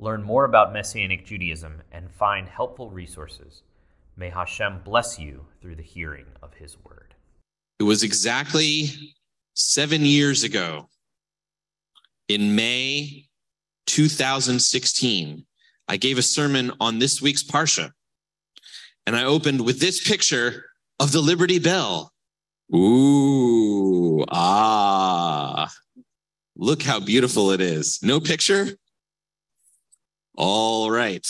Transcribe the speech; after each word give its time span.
learn 0.00 0.22
more 0.22 0.44
about 0.44 0.72
Messianic 0.72 1.24
Judaism, 1.24 1.82
and 1.92 2.10
find 2.10 2.48
helpful 2.48 2.90
resources. 2.90 3.62
May 4.16 4.30
Hashem 4.30 4.80
bless 4.84 5.18
you 5.18 5.46
through 5.60 5.76
the 5.76 5.82
hearing 5.82 6.26
of 6.42 6.54
his 6.54 6.76
word. 6.82 7.14
It 7.78 7.84
was 7.84 8.02
exactly 8.02 9.14
seven 9.54 10.04
years 10.04 10.42
ago, 10.42 10.88
in 12.28 12.54
May 12.54 13.26
2016, 13.86 15.44
I 15.88 15.96
gave 15.96 16.16
a 16.16 16.22
sermon 16.22 16.70
on 16.80 17.00
this 17.00 17.20
week's 17.20 17.42
Parsha. 17.42 17.90
And 19.06 19.16
I 19.16 19.24
opened 19.24 19.62
with 19.62 19.80
this 19.80 20.06
picture 20.06 20.66
of 21.00 21.10
the 21.10 21.20
Liberty 21.20 21.58
Bell. 21.58 22.12
Ooh, 22.72 24.24
ah, 24.30 25.68
look 26.56 26.82
how 26.82 27.00
beautiful 27.00 27.50
it 27.50 27.60
is. 27.60 27.98
No 28.02 28.20
picture? 28.20 28.76
All 30.36 30.90
right. 30.90 31.26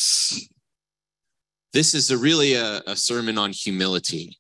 This 1.72 1.95
is 1.95 2.10
a 2.10 2.18
really 2.18 2.54
a, 2.54 2.82
a 2.87 2.96
sermon 2.96 3.38
on 3.38 3.52
humility. 3.52 4.37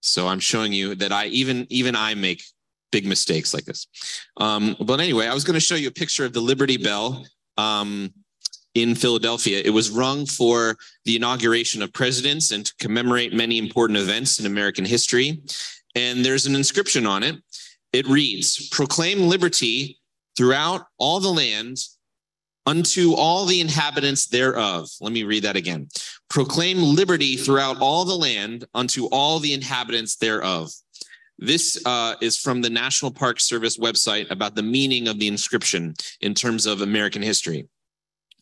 So 0.00 0.28
I'm 0.28 0.40
showing 0.40 0.72
you 0.72 0.94
that 0.96 1.12
I 1.12 1.26
even 1.26 1.66
even 1.70 1.96
I 1.96 2.14
make 2.14 2.42
big 2.90 3.04
mistakes 3.04 3.52
like 3.52 3.64
this. 3.64 3.86
Um, 4.38 4.76
but 4.80 5.00
anyway, 5.00 5.26
I 5.26 5.34
was 5.34 5.44
going 5.44 5.54
to 5.54 5.60
show 5.60 5.74
you 5.74 5.88
a 5.88 5.92
picture 5.92 6.24
of 6.24 6.32
the 6.32 6.40
Liberty 6.40 6.76
Bell 6.76 7.26
um, 7.56 8.10
in 8.74 8.94
Philadelphia. 8.94 9.60
It 9.62 9.70
was 9.70 9.90
rung 9.90 10.24
for 10.24 10.76
the 11.04 11.16
inauguration 11.16 11.82
of 11.82 11.92
presidents 11.92 12.50
and 12.50 12.64
to 12.64 12.74
commemorate 12.78 13.32
many 13.32 13.58
important 13.58 13.98
events 13.98 14.38
in 14.38 14.46
American 14.46 14.84
history. 14.84 15.42
And 15.94 16.24
there's 16.24 16.46
an 16.46 16.54
inscription 16.54 17.06
on 17.06 17.22
it. 17.22 17.36
It 17.92 18.06
reads, 18.06 18.68
"Proclaim 18.68 19.28
liberty 19.28 19.98
throughout 20.36 20.86
all 20.98 21.18
the 21.20 21.32
land 21.32 21.78
unto 22.68 23.14
all 23.14 23.46
the 23.46 23.62
inhabitants 23.62 24.26
thereof. 24.26 24.90
Let 25.00 25.12
me 25.14 25.22
read 25.22 25.44
that 25.44 25.56
again. 25.56 25.88
Proclaim 26.28 26.82
liberty 26.82 27.36
throughout 27.36 27.80
all 27.80 28.04
the 28.04 28.14
land 28.14 28.66
unto 28.74 29.06
all 29.06 29.38
the 29.38 29.54
inhabitants 29.54 30.16
thereof. 30.16 30.70
This 31.38 31.80
uh, 31.86 32.16
is 32.20 32.36
from 32.36 32.60
the 32.60 32.68
National 32.68 33.10
Park 33.10 33.40
Service 33.40 33.78
website 33.78 34.30
about 34.30 34.54
the 34.54 34.62
meaning 34.62 35.08
of 35.08 35.18
the 35.18 35.28
inscription 35.28 35.94
in 36.20 36.34
terms 36.34 36.66
of 36.66 36.82
American 36.82 37.22
history. 37.22 37.68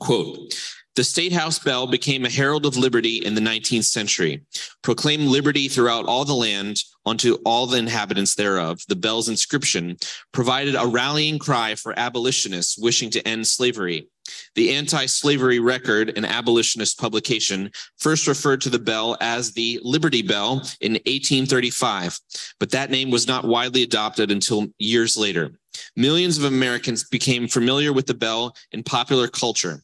Quote, 0.00 0.54
the 0.96 1.04
State 1.04 1.32
House 1.32 1.58
bell 1.58 1.86
became 1.86 2.24
a 2.24 2.30
herald 2.30 2.64
of 2.64 2.78
liberty 2.78 3.18
in 3.18 3.34
the 3.34 3.40
19th 3.40 3.84
century, 3.84 4.42
Proclaim 4.82 5.26
liberty 5.26 5.68
throughout 5.68 6.06
all 6.06 6.24
the 6.24 6.32
land 6.32 6.82
unto 7.04 7.34
all 7.44 7.66
the 7.66 7.76
inhabitants 7.76 8.34
thereof. 8.34 8.80
The 8.88 8.96
bell's 8.96 9.28
inscription 9.28 9.98
provided 10.32 10.74
a 10.74 10.86
rallying 10.86 11.38
cry 11.38 11.74
for 11.74 11.92
abolitionists 11.98 12.78
wishing 12.78 13.10
to 13.10 13.28
end 13.28 13.46
slavery. 13.46 14.08
The 14.54 14.74
Anti 14.74 15.06
Slavery 15.06 15.58
Record, 15.58 16.16
an 16.16 16.24
abolitionist 16.24 16.98
publication, 16.98 17.70
first 17.98 18.26
referred 18.26 18.60
to 18.62 18.70
the 18.70 18.78
bell 18.78 19.16
as 19.20 19.52
the 19.52 19.80
Liberty 19.82 20.22
Bell 20.22 20.62
in 20.80 20.92
1835, 20.92 22.18
but 22.58 22.70
that 22.70 22.90
name 22.90 23.10
was 23.10 23.26
not 23.26 23.44
widely 23.44 23.82
adopted 23.82 24.30
until 24.30 24.68
years 24.78 25.16
later. 25.16 25.52
Millions 25.94 26.38
of 26.38 26.44
Americans 26.44 27.04
became 27.04 27.48
familiar 27.48 27.92
with 27.92 28.06
the 28.06 28.14
bell 28.14 28.54
in 28.72 28.82
popular 28.82 29.28
culture 29.28 29.82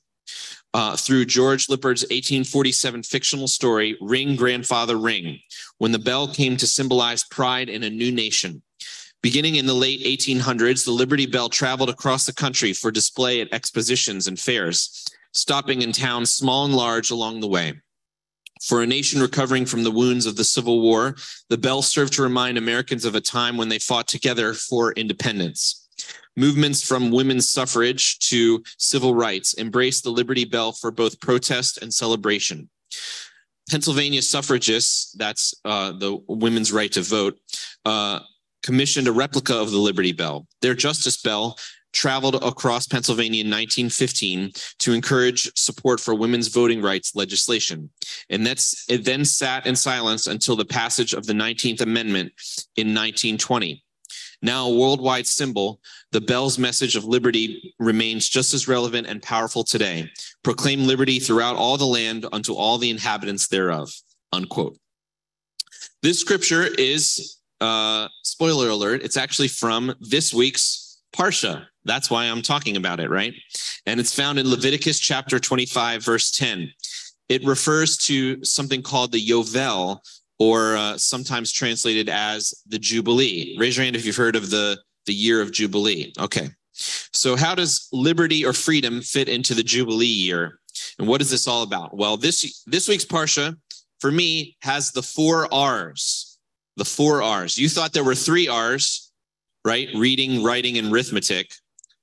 uh, 0.74 0.96
through 0.96 1.26
George 1.26 1.68
Lippard's 1.68 2.02
1847 2.02 3.02
fictional 3.02 3.48
story, 3.48 3.96
Ring 4.00 4.36
Grandfather 4.36 4.96
Ring, 4.96 5.38
when 5.78 5.92
the 5.92 5.98
bell 5.98 6.28
came 6.28 6.56
to 6.56 6.66
symbolize 6.66 7.24
pride 7.24 7.68
in 7.68 7.82
a 7.82 7.90
new 7.90 8.10
nation. 8.10 8.62
Beginning 9.22 9.54
in 9.54 9.66
the 9.66 9.74
late 9.74 10.00
1800s, 10.00 10.84
the 10.84 10.90
Liberty 10.90 11.26
Bell 11.26 11.48
traveled 11.48 11.88
across 11.88 12.26
the 12.26 12.32
country 12.32 12.72
for 12.72 12.90
display 12.90 13.40
at 13.40 13.52
expositions 13.52 14.26
and 14.26 14.38
fairs, 14.38 15.06
stopping 15.32 15.82
in 15.82 15.92
towns 15.92 16.32
small 16.32 16.64
and 16.64 16.74
large 16.74 17.12
along 17.12 17.38
the 17.38 17.46
way. 17.46 17.80
For 18.62 18.82
a 18.82 18.86
nation 18.86 19.20
recovering 19.20 19.64
from 19.64 19.84
the 19.84 19.92
wounds 19.92 20.26
of 20.26 20.34
the 20.34 20.44
Civil 20.44 20.80
War, 20.80 21.14
the 21.48 21.58
bell 21.58 21.82
served 21.82 22.14
to 22.14 22.22
remind 22.22 22.58
Americans 22.58 23.04
of 23.04 23.14
a 23.14 23.20
time 23.20 23.56
when 23.56 23.68
they 23.68 23.78
fought 23.78 24.08
together 24.08 24.54
for 24.54 24.92
independence. 24.92 25.88
Movements 26.36 26.86
from 26.86 27.10
women's 27.12 27.48
suffrage 27.48 28.18
to 28.30 28.62
civil 28.78 29.14
rights 29.14 29.56
embraced 29.56 30.02
the 30.02 30.10
Liberty 30.10 30.44
Bell 30.44 30.72
for 30.72 30.90
both 30.90 31.20
protest 31.20 31.80
and 31.80 31.94
celebration. 31.94 32.68
Pennsylvania 33.70 34.22
suffragists, 34.22 35.12
that's 35.12 35.54
uh, 35.64 35.92
the 35.92 36.20
women's 36.26 36.72
right 36.72 36.90
to 36.92 37.02
vote, 37.02 37.38
uh, 37.84 38.20
commissioned 38.62 39.08
a 39.08 39.12
replica 39.12 39.54
of 39.54 39.70
the 39.70 39.78
Liberty 39.78 40.12
Bell. 40.12 40.46
Their 40.60 40.74
Justice 40.74 41.20
Bell 41.20 41.58
traveled 41.92 42.36
across 42.36 42.86
Pennsylvania 42.86 43.42
in 43.42 43.50
1915 43.50 44.52
to 44.78 44.92
encourage 44.92 45.50
support 45.58 46.00
for 46.00 46.14
women's 46.14 46.48
voting 46.48 46.80
rights 46.80 47.14
legislation. 47.14 47.90
And 48.30 48.46
that's 48.46 48.84
it 48.88 49.04
then 49.04 49.24
sat 49.24 49.66
in 49.66 49.76
silence 49.76 50.26
until 50.26 50.56
the 50.56 50.64
passage 50.64 51.12
of 51.12 51.26
the 51.26 51.34
19th 51.34 51.82
Amendment 51.82 52.32
in 52.76 52.88
1920. 52.88 53.82
Now 54.44 54.66
a 54.66 54.74
worldwide 54.76 55.26
symbol, 55.26 55.80
the 56.10 56.20
bell's 56.20 56.58
message 56.58 56.96
of 56.96 57.04
liberty 57.04 57.74
remains 57.78 58.28
just 58.28 58.52
as 58.54 58.66
relevant 58.66 59.06
and 59.06 59.22
powerful 59.22 59.62
today. 59.62 60.10
Proclaim 60.42 60.86
liberty 60.86 61.20
throughout 61.20 61.54
all 61.54 61.76
the 61.76 61.86
land 61.86 62.26
unto 62.32 62.54
all 62.54 62.76
the 62.76 62.90
inhabitants 62.90 63.46
thereof. 63.46 63.92
Unquote. 64.32 64.78
This 66.02 66.18
scripture 66.18 66.64
is, 66.64 67.38
uh, 67.62 68.08
spoiler 68.22 68.68
alert, 68.68 69.02
it's 69.02 69.16
actually 69.16 69.48
from 69.48 69.94
this 70.00 70.34
week's 70.34 71.00
Parsha. 71.14 71.66
That's 71.84 72.10
why 72.10 72.24
I'm 72.24 72.42
talking 72.42 72.76
about 72.76 73.00
it, 73.00 73.10
right? 73.10 73.34
And 73.86 74.00
it's 74.00 74.14
found 74.14 74.38
in 74.38 74.48
Leviticus 74.48 74.98
chapter 74.98 75.38
25, 75.38 76.04
verse 76.04 76.30
10. 76.32 76.70
It 77.28 77.44
refers 77.44 77.96
to 77.98 78.44
something 78.44 78.82
called 78.82 79.12
the 79.12 79.24
Yovel, 79.24 79.98
or 80.38 80.76
uh, 80.76 80.98
sometimes 80.98 81.52
translated 81.52 82.08
as 82.08 82.52
the 82.66 82.78
Jubilee. 82.78 83.56
Raise 83.58 83.76
your 83.76 83.84
hand 83.84 83.96
if 83.96 84.04
you've 84.04 84.16
heard 84.16 84.36
of 84.36 84.50
the, 84.50 84.78
the 85.06 85.14
year 85.14 85.40
of 85.40 85.52
Jubilee. 85.52 86.12
Okay. 86.18 86.48
So, 86.72 87.36
how 87.36 87.54
does 87.54 87.88
liberty 87.92 88.44
or 88.44 88.52
freedom 88.52 89.02
fit 89.02 89.28
into 89.28 89.54
the 89.54 89.62
Jubilee 89.62 90.06
year? 90.06 90.58
And 90.98 91.06
what 91.06 91.20
is 91.20 91.30
this 91.30 91.46
all 91.46 91.62
about? 91.62 91.96
Well, 91.96 92.16
this, 92.16 92.64
this 92.66 92.88
week's 92.88 93.04
Parsha, 93.04 93.56
for 94.00 94.10
me, 94.10 94.56
has 94.62 94.90
the 94.90 95.02
four 95.02 95.52
R's. 95.52 96.31
The 96.76 96.84
four 96.84 97.22
R's. 97.22 97.58
You 97.58 97.68
thought 97.68 97.92
there 97.92 98.04
were 98.04 98.14
three 98.14 98.48
R's, 98.48 99.12
right? 99.64 99.88
Reading, 99.94 100.42
writing, 100.42 100.78
and 100.78 100.92
arithmetic. 100.92 101.52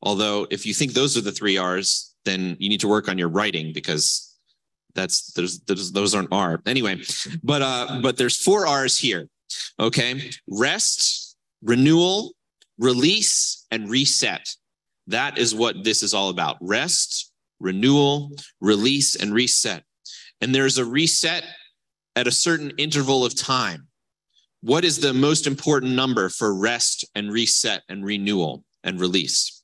Although, 0.02 0.48
if 0.50 0.66
you 0.66 0.74
think 0.74 0.94
those 0.94 1.18
are 1.18 1.22
the 1.22 1.32
three 1.32 1.58
R's, 1.58 2.16
then 2.26 2.56
you 2.60 2.70
need 2.70 2.80
to 2.82 2.88
work 2.88 3.10
on 3.10 3.18
your 3.18 3.30
writing 3.30 3.74
because 3.74 4.38
that's 4.96 5.34
there's, 5.34 5.60
there's 5.62 5.92
those 5.92 6.16
aren't 6.16 6.32
R 6.32 6.62
anyway, 6.66 7.02
but 7.44 7.62
uh, 7.62 8.00
but 8.02 8.18
there's 8.18 8.38
four 8.38 8.68
R's 8.68 8.98
here. 8.98 9.28
Okay, 9.80 10.32
rest, 10.50 11.36
renewal, 11.62 12.34
release, 12.78 13.66
and 13.72 13.90
reset. 13.90 14.56
That 15.08 15.38
is 15.38 15.56
what 15.56 15.84
this 15.84 16.04
is 16.04 16.14
all 16.14 16.30
about. 16.30 16.58
Rest, 16.62 17.32
renewal, 17.60 18.32
release, 18.62 19.16
and 19.16 19.34
reset. 19.34 19.84
And 20.42 20.54
there's 20.54 20.78
a 20.78 20.86
reset 20.86 21.44
at 22.16 22.28
a 22.28 22.32
certain 22.32 22.72
interval 22.78 23.26
of 23.26 23.36
time. 23.36 23.88
What 24.62 24.84
is 24.84 25.00
the 25.00 25.14
most 25.14 25.48
important 25.48 25.94
number 25.94 26.30
for 26.30 26.54
rest 26.54 27.06
and 27.16 27.32
reset 27.32 27.84
and 27.88 28.04
renewal 28.04 28.64
and 28.84 29.00
release? 29.00 29.64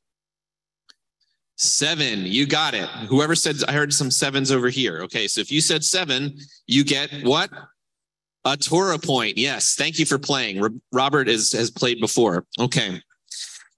Seven, 1.57 2.25
you 2.25 2.45
got 2.45 2.73
it. 2.73 2.87
Whoever 3.07 3.35
said, 3.35 3.57
I 3.67 3.73
heard 3.73 3.93
some 3.93 4.11
sevens 4.11 4.51
over 4.51 4.69
here. 4.69 5.01
Okay, 5.03 5.27
so 5.27 5.41
if 5.41 5.51
you 5.51 5.61
said 5.61 5.83
seven, 5.83 6.37
you 6.67 6.83
get 6.83 7.09
what? 7.23 7.49
A 8.43 8.57
Torah 8.57 8.99
point. 8.99 9.37
Yes, 9.37 9.75
thank 9.75 9.97
you 9.97 10.05
for 10.05 10.17
playing. 10.17 10.81
Robert 10.91 11.27
is, 11.27 11.51
has 11.53 11.71
played 11.71 11.99
before. 11.99 12.45
Okay. 12.59 13.01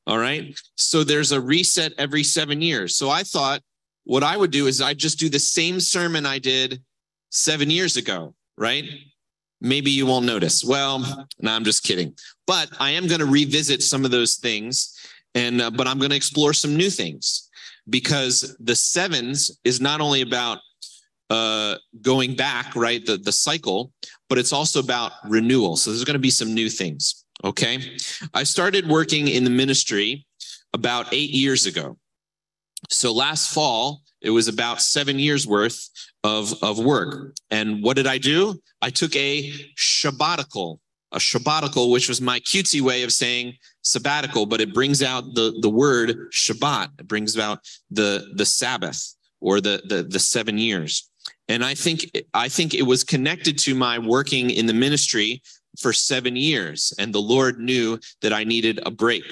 All 0.08 0.18
right. 0.18 0.58
So 0.76 1.04
there's 1.04 1.32
a 1.32 1.42
reset 1.42 1.94
every 1.98 2.24
seven 2.24 2.62
years. 2.62 2.96
So 2.96 3.10
I 3.10 3.24
thought 3.24 3.62
what 4.06 4.24
I 4.24 4.38
would 4.38 4.52
do 4.52 4.68
is 4.68 4.82
I'd 4.82 4.98
just 4.98 5.20
do 5.20 5.30
the 5.30 5.40
same 5.40 5.80
sermon 5.80 6.26
I 6.26 6.40
did 6.40 6.82
seven 7.30 7.70
years 7.70 7.98
ago, 7.98 8.34
right? 8.58 8.86
Maybe 9.60 9.92
you 9.92 10.06
won't 10.06 10.26
notice. 10.26 10.64
Well, 10.64 11.28
no, 11.40 11.52
I'm 11.52 11.64
just 11.64 11.84
kidding. 11.84 12.14
But 12.46 12.70
I 12.80 12.92
am 12.92 13.08
going 13.08 13.20
to 13.20 13.26
revisit 13.26 13.82
some 13.82 14.06
of 14.06 14.12
those 14.12 14.36
things, 14.36 14.96
and 15.36 15.62
uh, 15.62 15.72
but 15.72 15.88
I'm 15.88 15.98
going 15.98 16.12
to 16.12 16.16
explore 16.16 16.54
some 16.54 16.76
new 16.76 16.90
things. 16.90 17.50
because 17.90 18.56
the 18.60 18.76
sevens 18.76 19.60
is 19.64 19.80
not 19.80 20.02
only 20.02 20.22
about 20.22 20.60
uh, 21.30 21.76
going 22.02 22.36
back, 22.36 22.76
right, 22.76 23.06
the, 23.06 23.18
the 23.18 23.32
cycle, 23.32 23.92
but 24.30 24.38
it's 24.38 24.54
also 24.54 24.80
about 24.80 25.12
renewal. 25.26 25.76
So 25.78 25.92
there's 25.92 26.04
going 26.04 26.16
to 26.16 26.20
be 26.20 26.30
some 26.30 26.54
new 26.54 26.70
things. 26.70 27.26
Okay. 27.44 27.98
I 28.34 28.44
started 28.44 28.88
working 28.88 29.28
in 29.28 29.44
the 29.44 29.50
ministry 29.50 30.26
about 30.74 31.14
eight 31.14 31.30
years 31.30 31.66
ago. 31.66 31.98
So 32.90 33.14
last 33.14 33.54
fall, 33.54 34.02
it 34.22 34.30
was 34.30 34.48
about 34.48 34.82
seven 34.82 35.20
years 35.20 35.48
worth 35.48 35.90
of, 36.24 36.54
of 36.64 36.80
work. 36.80 37.36
And 37.52 37.84
what 37.84 37.96
did 37.96 38.08
I 38.08 38.18
do? 38.18 38.60
I 38.82 38.90
took 38.90 39.16
a 39.16 39.54
Shabbatical, 39.76 40.80
a 41.12 41.20
Shabbatical, 41.20 41.92
which 41.92 42.10
was 42.10 42.22
my 42.22 42.40
cutesy 42.40 42.82
way 42.82 43.04
of 43.04 43.12
saying 43.12 43.54
sabbatical, 43.82 44.46
but 44.46 44.62
it 44.62 44.74
brings 44.74 45.02
out 45.02 45.24
the, 45.34 45.58
the 45.62 45.70
word 45.70 46.16
Shabbat. 46.32 47.00
It 47.00 47.08
brings 47.08 47.38
out 47.38 47.60
the, 47.92 48.34
the 48.36 48.46
Sabbath 48.46 49.16
or 49.40 49.62
the, 49.62 49.82
the, 49.88 50.04
the 50.04 50.20
seven 50.20 50.58
years. 50.58 51.10
And 51.48 51.64
I 51.64 51.76
think 51.76 52.12
I 52.34 52.50
think 52.50 52.74
it 52.74 52.82
was 52.82 53.04
connected 53.04 53.58
to 53.60 53.76
my 53.76 54.00
working 54.00 54.50
in 54.50 54.66
the 54.66 54.74
ministry 54.74 55.42
for 55.80 55.94
seven 55.94 56.36
years. 56.36 56.94
And 57.00 57.14
the 57.14 57.22
Lord 57.22 57.60
knew 57.60 58.00
that 58.22 58.34
I 58.34 58.44
needed 58.44 58.80
a 58.86 58.92
break. 58.92 59.24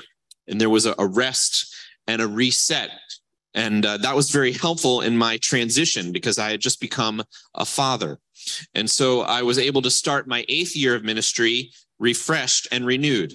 And 0.48 0.60
there 0.62 0.70
was 0.70 0.86
a, 0.86 0.96
a 0.98 1.08
rest 1.08 1.74
and 2.08 2.22
a 2.22 2.28
reset. 2.28 2.92
And 3.56 3.86
uh, 3.86 3.98
that 3.98 4.16
was 4.16 4.30
very 4.30 4.52
helpful 4.52 5.02
in 5.02 5.18
my 5.18 5.38
transition 5.38 6.12
because 6.12 6.38
I 6.38 6.52
had 6.52 6.60
just 6.60 6.80
become 6.80 7.24
a 7.56 7.66
father. 7.66 8.20
And 8.76 8.90
so 8.90 9.22
I 9.22 9.42
was 9.42 9.58
able 9.58 9.82
to 9.82 9.90
start 9.90 10.28
my 10.28 10.46
eighth 10.48 10.76
year 10.76 10.94
of 10.94 11.04
ministry 11.04 11.72
refreshed 11.98 12.68
and 12.72 12.86
renewed. 12.86 13.34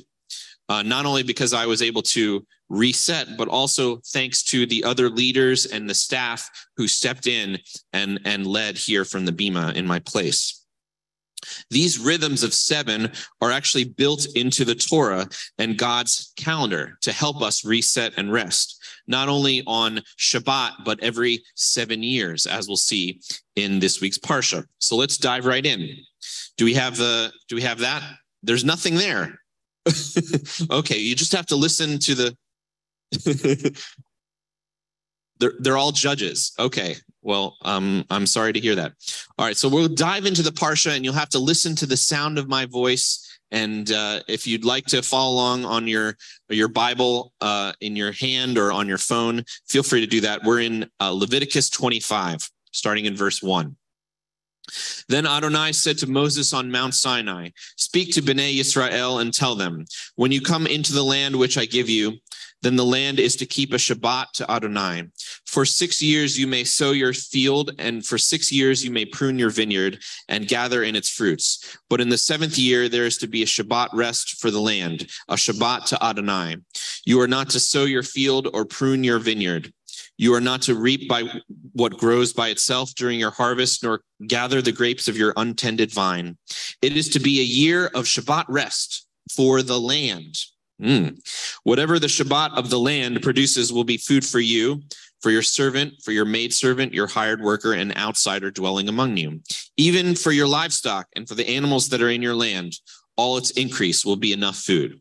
Uh, 0.69 0.83
not 0.83 1.07
only 1.07 1.25
because 1.25 1.53
I 1.53 1.67
was 1.67 1.83
able 1.83 2.03
to 2.03 2.47
reset, 2.69 3.37
but 3.37 3.49
also 3.49 3.97
thanks 4.13 4.45
to 4.45 4.67
the 4.67 4.85
other 4.85 5.11
leaders 5.11 5.67
and 5.67 5.91
the 5.91 5.95
staff 5.95 6.49
who 6.77 6.87
stepped 6.87 7.27
in 7.27 7.59
and, 7.93 8.21
and 8.25 8.47
led 8.47 8.79
here 8.79 9.05
from 9.05 9.25
the 9.25 9.33
Bema 9.33 9.73
in 9.75 9.87
my 9.87 9.99
place. 9.99 10.65
These 11.71 11.99
rhythms 11.99 12.43
of 12.43 12.55
seven 12.55 13.11
are 13.41 13.51
actually 13.51 13.85
built 13.85 14.27
into 14.35 14.65
the 14.65 14.75
Torah 14.75 15.29
and 15.59 15.79
God's 15.79 16.33
calendar 16.37 16.99
to 17.03 17.13
help 17.13 17.43
us 17.43 17.65
reset 17.65 18.13
and 18.17 18.33
rest, 18.33 18.80
not 19.07 19.29
only 19.29 19.63
on 19.67 20.01
Shabbat, 20.19 20.85
but 20.85 21.01
every 21.01 21.43
seven 21.55 22.03
years, 22.03 22.47
as 22.47 22.69
we'll 22.69 22.77
see 22.77 23.21
in 23.57 23.79
this 23.79 24.01
week's 24.01 24.19
Parsha. 24.19 24.65
So 24.79 24.97
let's 24.97 25.17
dive 25.17 25.47
right 25.47 25.65
in. 25.65 25.97
Do 26.57 26.65
we 26.65 26.75
have 26.75 26.97
the, 26.97 27.33
do 27.49 27.57
we 27.57 27.63
have 27.63 27.79
that? 27.79 28.03
There's 28.43 28.65
nothing 28.65 28.97
there. 28.97 29.41
okay, 30.71 30.99
you 30.99 31.15
just 31.15 31.33
have 31.33 31.47
to 31.47 31.57
listen 31.57 31.99
to 32.01 32.15
the 32.15 32.37
they're 35.41 35.55
they're 35.59 35.77
all 35.77 35.93
judges. 35.93 36.53
Okay. 36.59 36.97
Well, 37.23 37.57
um, 37.63 38.05
I'm 38.09 38.27
sorry 38.27 38.53
to 38.53 38.61
hear 38.61 38.75
that. 38.77 38.93
All 39.39 39.45
right, 39.45 39.57
so 39.57 39.69
we'll 39.69 39.89
dive 39.89 40.25
into 40.25 40.43
the 40.43 40.51
parsha, 40.51 40.95
and 40.95 41.05
you'll 41.05 41.13
have 41.15 41.29
to 41.31 41.39
listen 41.39 41.75
to 41.77 41.87
the 41.87 41.97
sound 41.97 42.39
of 42.39 42.49
my 42.49 42.65
voice. 42.65 43.30
And 43.51 43.91
uh, 43.91 44.21
if 44.29 44.47
you'd 44.47 44.65
like 44.65 44.87
to 44.87 45.03
follow 45.03 45.35
along 45.35 45.65
on 45.65 45.87
your 45.87 46.17
your 46.49 46.69
Bible 46.69 47.33
uh, 47.41 47.73
in 47.81 47.97
your 47.97 48.13
hand 48.13 48.59
or 48.59 48.73
on 48.73 48.87
your 48.87 48.99
phone, 48.99 49.45
feel 49.69 49.83
free 49.83 50.01
to 50.01 50.07
do 50.07 50.21
that. 50.23 50.45
We're 50.45 50.61
in 50.61 50.89
uh, 51.01 51.11
Leviticus 51.11 51.71
25, 51.71 52.49
starting 52.73 53.07
in 53.07 53.17
verse 53.17 53.43
one. 53.43 53.77
Then 55.09 55.27
Adonai 55.27 55.73
said 55.73 55.99
to 55.99 56.07
Moses 56.07 56.53
on 56.53 56.71
Mount 56.71 56.95
Sinai, 56.95 57.51
Speak 57.77 58.13
to 58.15 58.23
Bnei 58.23 58.61
Israel 58.61 59.19
and 59.19 59.35
tell 59.35 59.55
them, 59.55 59.85
When 60.17 60.33
you 60.33 60.41
come 60.41 60.67
into 60.67 60.93
the 60.93 61.03
land 61.03 61.37
which 61.37 61.59
I 61.59 61.65
give 61.65 61.89
you, 61.89 62.19
then 62.63 62.77
the 62.77 62.85
land 62.85 63.19
is 63.19 63.37
to 63.37 63.47
keep 63.47 63.73
a 63.73 63.77
Shabbat 63.77 64.33
to 64.35 64.51
Adonai. 64.51 65.05
For 65.47 65.65
six 65.65 66.03
years 66.03 66.39
you 66.39 66.47
may 66.47 66.65
sow 66.65 66.93
your 66.93 67.13
field, 67.13 67.73
and 67.79 68.05
for 68.05 68.19
six 68.19 68.53
years 68.53 68.85
you 68.85 68.91
may 68.91 69.05
prune 69.05 69.39
your 69.39 69.51
vineyard 69.51 69.99
and 70.29 70.49
gather 70.49 70.83
in 70.83 70.97
its 70.97 71.09
fruits. 71.09 71.79
But 71.89 72.01
in 72.01 72.09
the 72.09 72.19
seventh 72.19 72.59
year 72.59 72.89
there 72.89 73.07
is 73.07 73.19
to 73.19 73.27
be 73.27 73.43
a 73.43 73.47
Shabbat 73.47 73.89
rest 73.93 74.41
for 74.41 74.51
the 74.51 74.61
land, 74.61 75.09
a 75.29 75.35
Shabbat 75.35 75.87
to 75.87 76.05
Adonai. 76.05 76.57
You 77.05 77.21
are 77.21 77.29
not 77.29 77.51
to 77.51 77.61
sow 77.61 77.85
your 77.85 78.03
field 78.03 78.49
or 78.53 78.65
prune 78.65 79.05
your 79.05 79.19
vineyard. 79.19 79.73
You 80.19 80.35
are 80.35 80.41
not 80.41 80.61
to 80.63 80.75
reap 80.75 81.09
by 81.09 81.25
what 81.73 81.97
grows 81.97 82.35
by 82.35 82.49
itself 82.49 82.95
during 82.95 83.19
your 83.19 83.31
harvest, 83.31 83.83
nor 83.83 84.03
gather 84.27 84.61
the 84.61 84.71
grapes 84.71 85.09
of 85.09 85.17
your 85.17 85.33
untended 85.39 85.93
vine. 85.93 86.37
It 86.83 86.95
is 86.95 87.09
to 87.11 87.21
be 87.21 87.41
a 87.41 87.45
year 87.45 87.87
of 87.87 88.05
Shabbat 88.05 88.45
rest 88.49 89.07
for 89.35 89.63
the 89.63 89.81
land 89.81 90.37
Mm. 90.81 91.21
Whatever 91.65 91.99
the 91.99 92.07
Shabbat 92.07 92.57
of 92.57 92.71
the 92.71 92.79
land 92.79 93.23
produces 93.23 93.73
will 93.73 93.85
be 93.85 93.99
food 93.99 94.25
for 94.25 94.41
you, 94.41 94.83
for 95.21 95.31
your 95.31 95.43
servant, 95.43 95.95
for 96.03 96.13
your 96.13 96.25
maidservant, 96.25 96.95
your 96.95 97.07
hired 97.07 97.43
worker, 97.43 97.75
and 97.75 97.97
outsider 97.97 98.51
dwelling 98.51 98.89
among 98.89 99.17
you. 99.17 99.41
Even 99.77 100.15
for 100.15 100.33
your 100.33 100.47
livestock 100.47 101.07
and 101.15 101.29
for 101.29 101.35
the 101.35 101.49
animals 101.49 101.89
that 101.91 102.03
are 102.03 102.09
in 102.09 102.23
your 102.23 102.35
land, 102.35 102.75
all 103.17 103.37
its 103.37 103.51
increase 103.51 104.05
will 104.05 104.17
be 104.17 104.33
enough 104.33 104.57
food. 104.57 105.01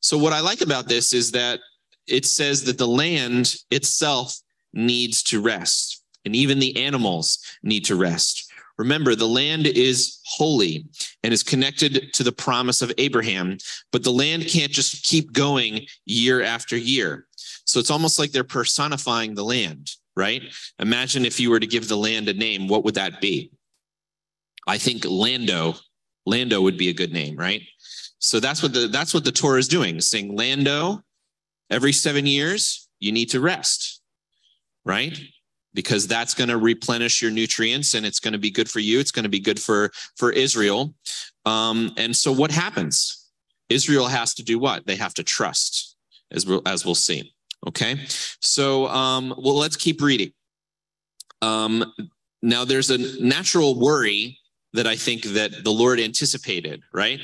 So, 0.00 0.18
what 0.18 0.32
I 0.32 0.40
like 0.40 0.60
about 0.60 0.88
this 0.88 1.12
is 1.12 1.32
that 1.32 1.60
it 2.06 2.26
says 2.26 2.64
that 2.64 2.78
the 2.78 2.88
land 2.88 3.54
itself 3.70 4.36
needs 4.72 5.22
to 5.24 5.40
rest, 5.40 6.02
and 6.24 6.36
even 6.36 6.58
the 6.58 6.76
animals 6.76 7.38
need 7.62 7.84
to 7.86 7.96
rest. 7.96 8.49
Remember, 8.80 9.14
the 9.14 9.28
land 9.28 9.66
is 9.66 10.20
holy 10.24 10.86
and 11.22 11.34
is 11.34 11.42
connected 11.42 12.14
to 12.14 12.22
the 12.22 12.32
promise 12.32 12.80
of 12.80 12.90
Abraham, 12.96 13.58
but 13.92 14.02
the 14.02 14.10
land 14.10 14.46
can't 14.46 14.72
just 14.72 15.04
keep 15.04 15.34
going 15.34 15.86
year 16.06 16.42
after 16.42 16.78
year. 16.78 17.26
So 17.66 17.78
it's 17.78 17.90
almost 17.90 18.18
like 18.18 18.32
they're 18.32 18.42
personifying 18.42 19.34
the 19.34 19.44
land, 19.44 19.90
right? 20.16 20.42
Imagine 20.78 21.26
if 21.26 21.38
you 21.38 21.50
were 21.50 21.60
to 21.60 21.66
give 21.66 21.88
the 21.88 21.96
land 21.98 22.30
a 22.30 22.32
name, 22.32 22.68
what 22.68 22.84
would 22.84 22.94
that 22.94 23.20
be? 23.20 23.52
I 24.66 24.78
think 24.78 25.04
Lando, 25.04 25.74
Lando 26.24 26.62
would 26.62 26.78
be 26.78 26.88
a 26.88 26.94
good 26.94 27.12
name, 27.12 27.36
right? 27.36 27.60
So 28.18 28.40
that's 28.40 28.62
what 28.62 28.72
the 28.72 28.88
that's 28.88 29.12
what 29.12 29.24
the 29.24 29.32
Torah 29.32 29.58
is 29.58 29.68
doing, 29.68 30.00
saying 30.00 30.34
Lando, 30.34 31.02
every 31.68 31.92
seven 31.92 32.24
years, 32.24 32.88
you 32.98 33.12
need 33.12 33.28
to 33.30 33.40
rest, 33.40 34.00
right? 34.86 35.20
Because 35.74 36.06
that's 36.06 36.34
going 36.34 36.48
to 36.48 36.56
replenish 36.56 37.22
your 37.22 37.30
nutrients 37.30 37.94
and 37.94 38.04
it's 38.04 38.20
going 38.20 38.32
to 38.32 38.38
be 38.38 38.50
good 38.50 38.68
for 38.68 38.80
you. 38.80 38.98
It's 38.98 39.12
going 39.12 39.24
to 39.24 39.28
be 39.28 39.40
good 39.40 39.60
for 39.60 39.90
for 40.16 40.32
israel. 40.32 40.94
Um, 41.46 41.92
and 41.96 42.14
so 42.14 42.32
what 42.32 42.50
happens? 42.50 43.28
Israel 43.68 44.08
has 44.08 44.34
to 44.34 44.42
do 44.42 44.58
what? 44.58 44.86
They 44.86 44.96
have 44.96 45.14
to 45.14 45.22
trust 45.22 45.96
as 46.30 46.46
we'll 46.46 46.62
as 46.66 46.84
we'll 46.84 46.94
see. 46.94 47.32
Okay? 47.66 47.96
So 48.40 48.88
um, 48.88 49.34
well 49.38 49.56
let's 49.56 49.76
keep 49.76 50.00
reading. 50.00 50.32
Um, 51.42 51.92
now 52.42 52.64
there's 52.64 52.90
a 52.90 52.98
natural 53.22 53.78
worry 53.78 54.38
that 54.72 54.86
i 54.86 54.96
think 54.96 55.22
that 55.22 55.64
the 55.64 55.70
lord 55.70 55.98
anticipated 56.00 56.82
right? 56.92 57.20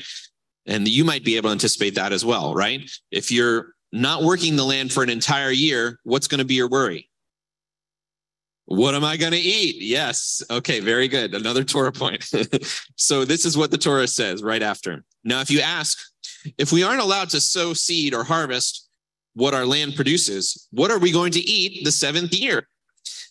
And 0.69 0.89
you 0.89 1.05
might 1.05 1.25
be 1.25 1.37
able 1.37 1.51
to 1.51 1.53
anticipate 1.53 1.95
that 1.95 2.13
as 2.13 2.25
well 2.25 2.55
right? 2.55 2.91
If 3.11 3.31
you're 3.31 3.75
not 3.93 4.23
working 4.23 4.57
the 4.57 4.65
land 4.65 4.93
for 4.93 5.03
an 5.03 5.11
entire 5.11 5.51
year 5.51 5.99
what's 6.05 6.27
going 6.27 6.39
to 6.39 6.45
be 6.45 6.55
your 6.55 6.69
worry 6.69 7.09
what 8.67 8.95
am 8.95 9.05
I 9.05 9.17
going 9.17 9.33
to 9.33 9.39
eat? 9.39 9.81
Yes. 9.81 10.43
Okay, 10.51 10.81
very 10.81 11.09
good. 11.09 11.35
Another 11.35 11.65
Torah 11.65 11.93
point. 11.93 12.29
so, 12.97 13.25
this 13.25 13.45
is 13.45 13.57
what 13.57 13.71
the 13.71 13.79
Torah 13.79 14.09
says 14.09 14.43
right 14.43 14.63
after. 14.63 15.05
Now, 15.25 15.41
if 15.41 15.51
you 15.51 15.61
ask, 15.61 15.99
if 16.59 16.73
we 16.73 16.83
aren't 16.83 17.01
allowed 17.01 17.31
to 17.31 17.41
sow 17.41 17.73
seed 17.73 18.13
or 18.13 18.25
harvest 18.25 18.89
what 19.35 19.55
our 19.55 19.67
land 19.67 19.95
produces, 19.95 20.67
what 20.73 20.91
are 20.91 20.99
we 20.99 21.13
going 21.13 21.33
to 21.33 21.41
eat 21.41 21.85
the 21.85 21.93
seventh 21.93 22.33
year? 22.33 22.69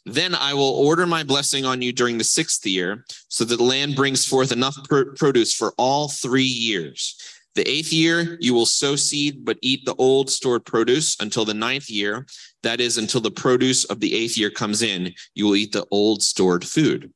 Then 0.06 0.36
I 0.36 0.54
will 0.54 0.70
order 0.70 1.06
my 1.06 1.24
blessing 1.24 1.66
on 1.66 1.82
you 1.82 1.92
during 1.92 2.18
the 2.18 2.24
sixth 2.24 2.66
year, 2.66 3.04
so 3.28 3.44
that 3.44 3.58
the 3.58 3.64
land 3.64 3.96
brings 3.96 4.26
forth 4.26 4.52
enough 4.52 4.78
pr- 4.88 5.16
produce 5.18 5.54
for 5.54 5.74
all 5.78 6.10
three 6.10 6.44
years. 6.44 7.18
The 7.56 7.68
eighth 7.70 7.94
year, 7.94 8.38
you 8.42 8.54
will 8.54 8.66
sow 8.66 8.96
seed, 8.96 9.46
but 9.46 9.58
eat 9.62 9.86
the 9.86 9.96
old 9.96 10.30
stored 10.30 10.66
produce 10.66 11.16
until 11.20 11.46
the 11.46 11.54
ninth 11.54 11.90
year. 11.90 12.26
That 12.64 12.82
is, 12.82 12.98
until 12.98 13.22
the 13.22 13.32
produce 13.32 13.86
of 13.86 14.00
the 14.00 14.14
eighth 14.14 14.38
year 14.38 14.50
comes 14.50 14.82
in, 14.82 15.14
you 15.36 15.46
will 15.46 15.56
eat 15.56 15.72
the 15.72 15.86
old 15.90 16.22
stored 16.22 16.66
food. 16.66 17.14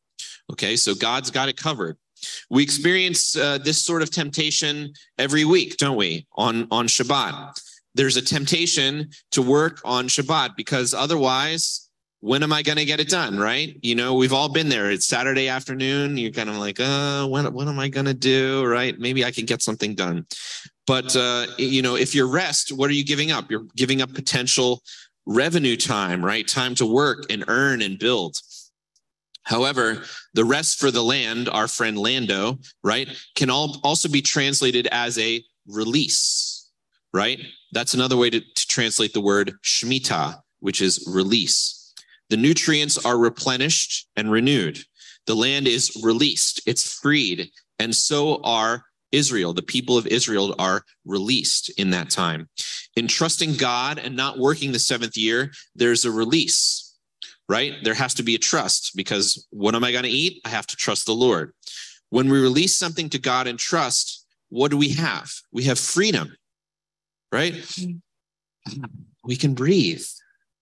Okay, 0.51 0.75
so 0.75 0.95
God's 0.95 1.29
got 1.29 1.49
it 1.49 1.57
covered. 1.57 1.97
We 2.49 2.63
experience 2.63 3.35
uh, 3.35 3.59
this 3.59 3.83
sort 3.83 4.01
of 4.01 4.11
temptation 4.11 4.93
every 5.17 5.45
week, 5.45 5.77
don't 5.77 5.97
we? 5.97 6.27
On 6.35 6.67
on 6.71 6.87
Shabbat, 6.87 7.61
there's 7.95 8.17
a 8.17 8.21
temptation 8.21 9.09
to 9.31 9.41
work 9.41 9.81
on 9.85 10.07
Shabbat 10.07 10.55
because 10.55 10.93
otherwise 10.93 11.88
when 12.21 12.43
am 12.43 12.51
I 12.51 12.61
going 12.61 12.77
to 12.77 12.85
get 12.85 12.99
it 12.99 13.09
done? 13.09 13.39
Right. 13.39 13.77
You 13.81 13.95
know, 13.95 14.13
we've 14.15 14.33
all 14.33 14.49
been 14.49 14.69
there. 14.69 14.91
It's 14.91 15.05
Saturday 15.05 15.47
afternoon. 15.47 16.17
You're 16.17 16.31
kind 16.31 16.49
of 16.49 16.57
like, 16.57 16.79
uh, 16.79 17.25
when, 17.27 17.51
what 17.53 17.67
am 17.67 17.79
I 17.79 17.87
going 17.87 18.05
to 18.05 18.13
do? 18.13 18.65
Right. 18.65 18.97
Maybe 18.99 19.23
I 19.23 19.31
can 19.31 19.45
get 19.45 19.61
something 19.61 19.95
done. 19.95 20.25
But, 20.85 21.15
uh, 21.15 21.47
you 21.57 21.81
know, 21.81 21.95
if 21.95 22.15
you're 22.15 22.27
rest, 22.27 22.71
what 22.71 22.89
are 22.89 22.93
you 22.93 23.05
giving 23.05 23.31
up? 23.31 23.49
You're 23.49 23.65
giving 23.75 24.01
up 24.01 24.13
potential 24.13 24.81
revenue 25.25 25.77
time, 25.77 26.25
right? 26.25 26.47
Time 26.47 26.75
to 26.75 26.85
work 26.85 27.25
and 27.29 27.45
earn 27.47 27.81
and 27.81 27.99
build. 27.99 28.37
However, 29.43 30.03
the 30.33 30.45
rest 30.45 30.79
for 30.79 30.91
the 30.91 31.03
land, 31.03 31.47
our 31.49 31.67
friend 31.67 31.97
Lando, 31.97 32.59
right, 32.83 33.07
can 33.35 33.49
all 33.49 33.79
also 33.83 34.09
be 34.09 34.21
translated 34.21 34.87
as 34.91 35.17
a 35.17 35.43
release, 35.67 36.69
right? 37.13 37.39
That's 37.71 37.93
another 37.93 38.17
way 38.17 38.29
to, 38.31 38.39
to 38.39 38.67
translate 38.67 39.13
the 39.13 39.21
word 39.21 39.53
Shemitah 39.63 40.41
which 40.59 40.81
is 40.81 41.07
release. 41.11 41.78
The 42.29 42.37
nutrients 42.37 43.03
are 43.03 43.17
replenished 43.17 44.07
and 44.15 44.31
renewed. 44.31 44.79
The 45.25 45.35
land 45.35 45.67
is 45.67 45.99
released, 46.03 46.61
it's 46.65 46.93
freed, 46.93 47.51
and 47.77 47.95
so 47.95 48.41
are 48.43 48.83
Israel. 49.11 49.53
The 49.53 49.61
people 49.61 49.97
of 49.97 50.07
Israel 50.07 50.55
are 50.59 50.83
released 51.05 51.69
in 51.77 51.89
that 51.91 52.09
time. 52.09 52.49
In 52.95 53.07
trusting 53.07 53.55
God 53.55 53.97
and 53.97 54.15
not 54.15 54.37
working 54.37 54.71
the 54.71 54.79
seventh 54.79 55.17
year, 55.17 55.51
there's 55.75 56.05
a 56.05 56.11
release, 56.11 56.95
right? 57.47 57.73
There 57.83 57.93
has 57.93 58.13
to 58.15 58.23
be 58.23 58.35
a 58.35 58.39
trust 58.39 58.95
because 58.95 59.47
what 59.49 59.75
am 59.75 59.83
I 59.83 59.91
going 59.91 60.03
to 60.03 60.09
eat? 60.09 60.41
I 60.45 60.49
have 60.49 60.67
to 60.67 60.75
trust 60.75 61.05
the 61.05 61.13
Lord. 61.13 61.53
When 62.09 62.29
we 62.29 62.39
release 62.39 62.75
something 62.75 63.09
to 63.09 63.19
God 63.19 63.47
and 63.47 63.57
trust, 63.57 64.25
what 64.49 64.71
do 64.71 64.77
we 64.77 64.89
have? 64.89 65.31
We 65.51 65.63
have 65.63 65.79
freedom, 65.79 66.35
right? 67.31 67.53
Mm-hmm. 67.53 68.85
We 69.23 69.35
can 69.35 69.53
breathe, 69.53 70.05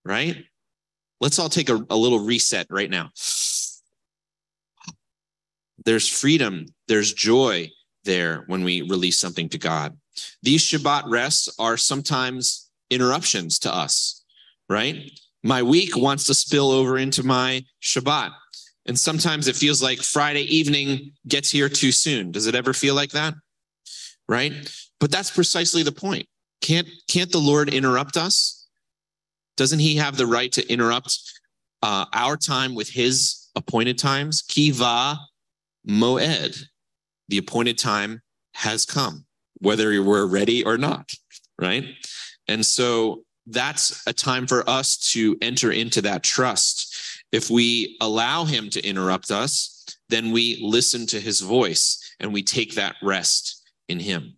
right? 0.04 0.44
Let's 1.20 1.38
all 1.38 1.48
take 1.48 1.68
a, 1.68 1.84
a 1.90 1.96
little 1.96 2.20
reset 2.20 2.66
right 2.70 2.90
now. 2.90 3.10
There's 5.84 6.08
freedom, 6.08 6.66
there's 6.86 7.12
joy 7.12 7.70
there 8.04 8.44
when 8.46 8.64
we 8.64 8.82
release 8.82 9.18
something 9.18 9.48
to 9.50 9.58
God. 9.58 9.96
These 10.42 10.62
Shabbat 10.62 11.04
rests 11.06 11.48
are 11.58 11.76
sometimes 11.76 12.68
interruptions 12.90 13.58
to 13.60 13.74
us, 13.74 14.24
right? 14.68 15.10
My 15.42 15.62
week 15.62 15.96
wants 15.96 16.24
to 16.24 16.34
spill 16.34 16.70
over 16.70 16.98
into 16.98 17.22
my 17.22 17.64
Shabbat. 17.82 18.30
And 18.86 18.98
sometimes 18.98 19.48
it 19.48 19.56
feels 19.56 19.82
like 19.82 19.98
Friday 19.98 20.42
evening 20.42 21.12
gets 21.26 21.50
here 21.50 21.68
too 21.68 21.92
soon. 21.92 22.32
Does 22.32 22.46
it 22.46 22.54
ever 22.54 22.72
feel 22.72 22.94
like 22.94 23.10
that? 23.10 23.34
Right? 24.28 24.52
But 24.98 25.10
that's 25.10 25.30
precisely 25.30 25.82
the 25.82 25.92
point. 25.92 26.26
Can't 26.60 26.88
can't 27.08 27.30
the 27.30 27.38
Lord 27.38 27.68
interrupt 27.72 28.16
us? 28.16 28.57
Doesn't 29.58 29.80
he 29.80 29.96
have 29.96 30.16
the 30.16 30.26
right 30.26 30.52
to 30.52 30.72
interrupt 30.72 31.18
uh, 31.82 32.06
our 32.14 32.36
time 32.36 32.76
with 32.76 32.88
his 32.88 33.48
appointed 33.56 33.98
times? 33.98 34.42
Kiva 34.42 35.18
moed. 35.86 36.62
The 37.28 37.38
appointed 37.38 37.76
time 37.76 38.22
has 38.54 38.86
come, 38.86 39.26
whether 39.58 40.00
we're 40.00 40.26
ready 40.26 40.64
or 40.64 40.78
not, 40.78 41.10
right? 41.60 41.84
And 42.46 42.64
so 42.64 43.24
that's 43.46 44.06
a 44.06 44.12
time 44.12 44.46
for 44.46 44.68
us 44.70 44.96
to 45.12 45.36
enter 45.42 45.72
into 45.72 46.00
that 46.02 46.22
trust. 46.22 46.96
If 47.32 47.50
we 47.50 47.96
allow 48.00 48.44
him 48.44 48.70
to 48.70 48.86
interrupt 48.86 49.32
us, 49.32 49.84
then 50.08 50.30
we 50.30 50.58
listen 50.62 51.04
to 51.08 51.20
his 51.20 51.40
voice 51.40 52.14
and 52.20 52.32
we 52.32 52.44
take 52.44 52.76
that 52.76 52.94
rest 53.02 53.68
in 53.88 53.98
him. 53.98 54.36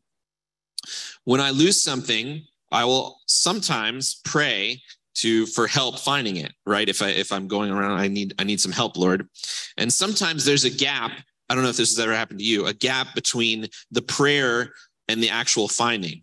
When 1.25 1.41
I 1.41 1.51
lose 1.51 1.81
something, 1.81 2.43
I 2.73 2.85
will 2.87 3.21
sometimes 3.27 4.21
pray 4.25 4.81
to 5.15 5.47
for 5.47 5.67
help 5.67 5.99
finding 5.99 6.37
it 6.37 6.53
right? 6.67 6.89
If 6.89 7.03
i 7.03 7.09
if 7.09 7.33
i'm 7.33 7.49
going 7.49 7.71
around 7.71 7.99
i 7.99 8.09
need 8.09 8.35
i 8.39 8.45
need 8.45 8.61
some 8.61 8.73
help 8.73 8.97
lord. 8.97 9.29
And 9.77 9.93
sometimes 9.93 10.45
there's 10.45 10.65
a 10.65 10.71
gap. 10.71 11.13
I 11.49 11.55
don't 11.55 11.65
know 11.65 11.71
if 11.71 11.77
this 11.77 11.91
has 11.91 11.99
ever 11.99 12.15
happened 12.15 12.39
to 12.41 12.45
you 12.45 12.67
a 12.67 12.75
gap 12.75 13.15
between 13.15 13.67
the 13.91 14.03
prayer 14.03 14.73
and 15.09 15.23
the 15.23 15.31
actual 15.31 15.69
finding. 15.69 16.23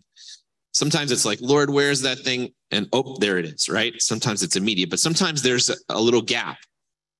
Sometimes 0.72 1.12
it's 1.12 1.24
like 1.24 1.38
lord 1.40 1.70
where's 1.70 2.02
that 2.02 2.18
thing? 2.18 2.52
And 2.70 2.88
oh 2.92 3.16
there 3.18 3.38
it 3.38 3.44
is 3.44 3.68
right? 3.68 4.00
Sometimes 4.00 4.42
it's 4.42 4.56
immediate 4.56 4.90
but 4.90 5.00
sometimes 5.00 5.42
there's 5.42 5.70
a, 5.70 5.74
a 5.90 6.00
little 6.00 6.22
gap 6.22 6.58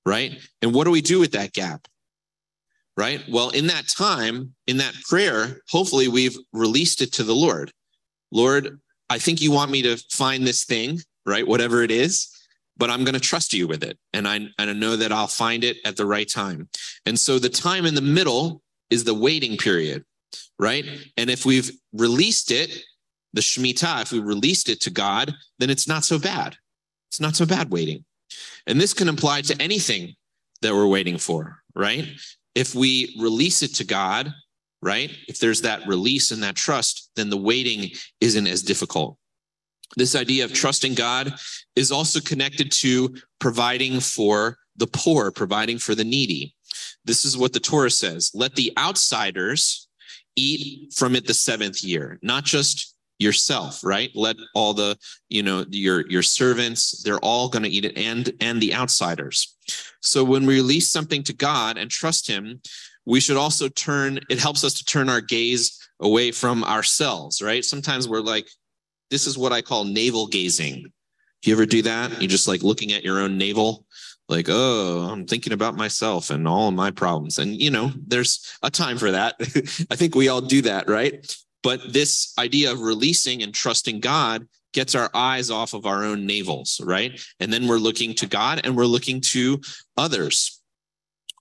right? 0.05 0.39
And 0.61 0.73
what 0.73 0.85
do 0.85 0.91
we 0.91 1.01
do 1.01 1.19
with 1.19 1.31
that 1.33 1.53
gap 1.53 1.87
right? 2.97 3.23
Well 3.29 3.49
in 3.51 3.67
that 3.67 3.87
time 3.87 4.53
in 4.67 4.77
that 4.77 4.95
prayer 5.07 5.61
hopefully 5.69 6.07
we've 6.07 6.37
released 6.51 7.01
it 7.01 7.13
to 7.13 7.23
the 7.23 7.35
lord. 7.35 7.71
Lord 8.31 8.79
i 9.09 9.17
think 9.17 9.41
you 9.41 9.51
want 9.51 9.71
me 9.71 9.81
to 9.81 9.97
find 10.11 10.45
this 10.45 10.65
thing 10.65 10.99
right? 11.25 11.47
Whatever 11.47 11.83
it 11.83 11.91
is, 11.91 12.27
but 12.77 12.89
I'm 12.89 13.03
going 13.03 13.13
to 13.13 13.19
trust 13.19 13.53
you 13.53 13.67
with 13.67 13.83
it. 13.83 13.97
And 14.13 14.27
I, 14.27 14.35
and 14.35 14.53
I 14.57 14.73
know 14.73 14.95
that 14.95 15.11
I'll 15.11 15.27
find 15.27 15.63
it 15.63 15.77
at 15.85 15.97
the 15.97 16.05
right 16.05 16.27
time. 16.27 16.69
And 17.05 17.19
so 17.19 17.37
the 17.37 17.49
time 17.49 17.85
in 17.85 17.95
the 17.95 18.01
middle 18.01 18.61
is 18.89 19.03
the 19.03 19.13
waiting 19.13 19.57
period, 19.57 20.03
right? 20.57 20.85
And 21.17 21.29
if 21.29 21.45
we've 21.45 21.69
released 21.93 22.51
it, 22.51 22.83
the 23.33 23.41
Shemitah, 23.41 24.01
if 24.01 24.11
we 24.11 24.19
released 24.19 24.69
it 24.69 24.81
to 24.81 24.89
God, 24.89 25.33
then 25.59 25.69
it's 25.69 25.87
not 25.87 26.03
so 26.03 26.17
bad. 26.17 26.55
It's 27.09 27.19
not 27.19 27.35
so 27.35 27.45
bad 27.45 27.69
waiting. 27.69 28.05
And 28.65 28.79
this 28.79 28.93
can 28.93 29.09
apply 29.09 29.41
to 29.41 29.61
anything 29.61 30.15
that 30.61 30.73
we're 30.73 30.87
waiting 30.87 31.17
for, 31.17 31.59
right? 31.75 32.07
If 32.55 32.73
we 32.73 33.15
release 33.19 33.61
it 33.61 33.75
to 33.75 33.83
God, 33.83 34.33
right? 34.81 35.11
If 35.27 35.39
there's 35.39 35.61
that 35.61 35.87
release 35.87 36.31
and 36.31 36.41
that 36.43 36.55
trust, 36.55 37.11
then 37.15 37.29
the 37.29 37.37
waiting 37.37 37.91
isn't 38.21 38.47
as 38.47 38.63
difficult. 38.63 39.17
This 39.95 40.15
idea 40.15 40.45
of 40.45 40.53
trusting 40.53 40.93
God 40.93 41.33
is 41.75 41.91
also 41.91 42.19
connected 42.19 42.71
to 42.73 43.15
providing 43.39 43.99
for 43.99 44.57
the 44.75 44.87
poor, 44.87 45.31
providing 45.31 45.77
for 45.77 45.95
the 45.95 46.03
needy. 46.03 46.55
This 47.05 47.25
is 47.25 47.37
what 47.37 47.53
the 47.53 47.59
Torah 47.59 47.91
says 47.91 48.31
let 48.33 48.55
the 48.55 48.71
outsiders 48.77 49.87
eat 50.35 50.93
from 50.93 51.15
it 51.15 51.27
the 51.27 51.33
seventh 51.33 51.83
year, 51.83 52.19
not 52.21 52.43
just 52.43 52.95
yourself 53.19 53.83
right? 53.83 54.09
Let 54.15 54.37
all 54.55 54.73
the 54.73 54.97
you 55.27 55.43
know 55.43 55.65
your 55.69 56.09
your 56.09 56.23
servants 56.23 57.03
they're 57.03 57.19
all 57.19 57.49
going 57.49 57.63
to 57.63 57.69
eat 57.69 57.85
it 57.85 57.97
and 57.97 58.31
and 58.39 58.61
the 58.61 58.73
outsiders. 58.73 59.55
So 60.01 60.23
when 60.23 60.45
we 60.45 60.55
release 60.55 60.89
something 60.89 61.23
to 61.23 61.33
god 61.33 61.77
and 61.77 61.91
trust 61.91 62.27
him 62.27 62.61
we 63.05 63.19
should 63.19 63.37
also 63.37 63.67
turn 63.69 64.19
it 64.29 64.39
helps 64.39 64.63
us 64.63 64.73
to 64.75 64.85
turn 64.85 65.09
our 65.09 65.21
gaze 65.21 65.77
away 65.99 66.31
from 66.31 66.63
ourselves 66.63 67.41
right? 67.41 67.63
Sometimes 67.65 68.07
we're 68.07 68.21
like 68.21 68.47
this 69.09 69.27
is 69.27 69.37
what 69.37 69.53
I 69.53 69.61
call 69.61 69.85
navel 69.85 70.27
gazing. 70.27 70.91
Do 71.41 71.49
you 71.49 71.55
ever 71.55 71.65
do 71.65 71.81
that? 71.83 72.21
You're 72.21 72.29
just 72.29 72.47
like 72.47 72.63
looking 72.63 72.91
at 72.91 73.03
your 73.03 73.19
own 73.19 73.37
navel, 73.37 73.85
like, 74.27 74.47
oh, 74.49 75.09
I'm 75.11 75.25
thinking 75.25 75.53
about 75.53 75.75
myself 75.75 76.29
and 76.29 76.47
all 76.47 76.67
of 76.67 76.73
my 76.73 76.91
problems. 76.91 77.37
And, 77.37 77.59
you 77.59 77.71
know, 77.71 77.91
there's 78.07 78.57
a 78.61 78.69
time 78.69 78.97
for 78.97 79.11
that. 79.11 79.35
I 79.91 79.95
think 79.95 80.15
we 80.15 80.27
all 80.27 80.41
do 80.41 80.61
that, 80.63 80.87
right? 80.87 81.35
But 81.63 81.93
this 81.93 82.33
idea 82.37 82.71
of 82.71 82.81
releasing 82.81 83.41
and 83.41 83.53
trusting 83.53 83.99
God 84.01 84.47
gets 84.73 84.95
our 84.95 85.09
eyes 85.13 85.49
off 85.49 85.73
of 85.73 85.85
our 85.85 86.03
own 86.03 86.27
navels, 86.27 86.79
right? 86.83 87.19
And 87.39 87.51
then 87.51 87.67
we're 87.67 87.77
looking 87.77 88.13
to 88.15 88.27
God 88.27 88.61
and 88.63 88.77
we're 88.77 88.85
looking 88.85 89.19
to 89.21 89.59
others. 89.97 90.61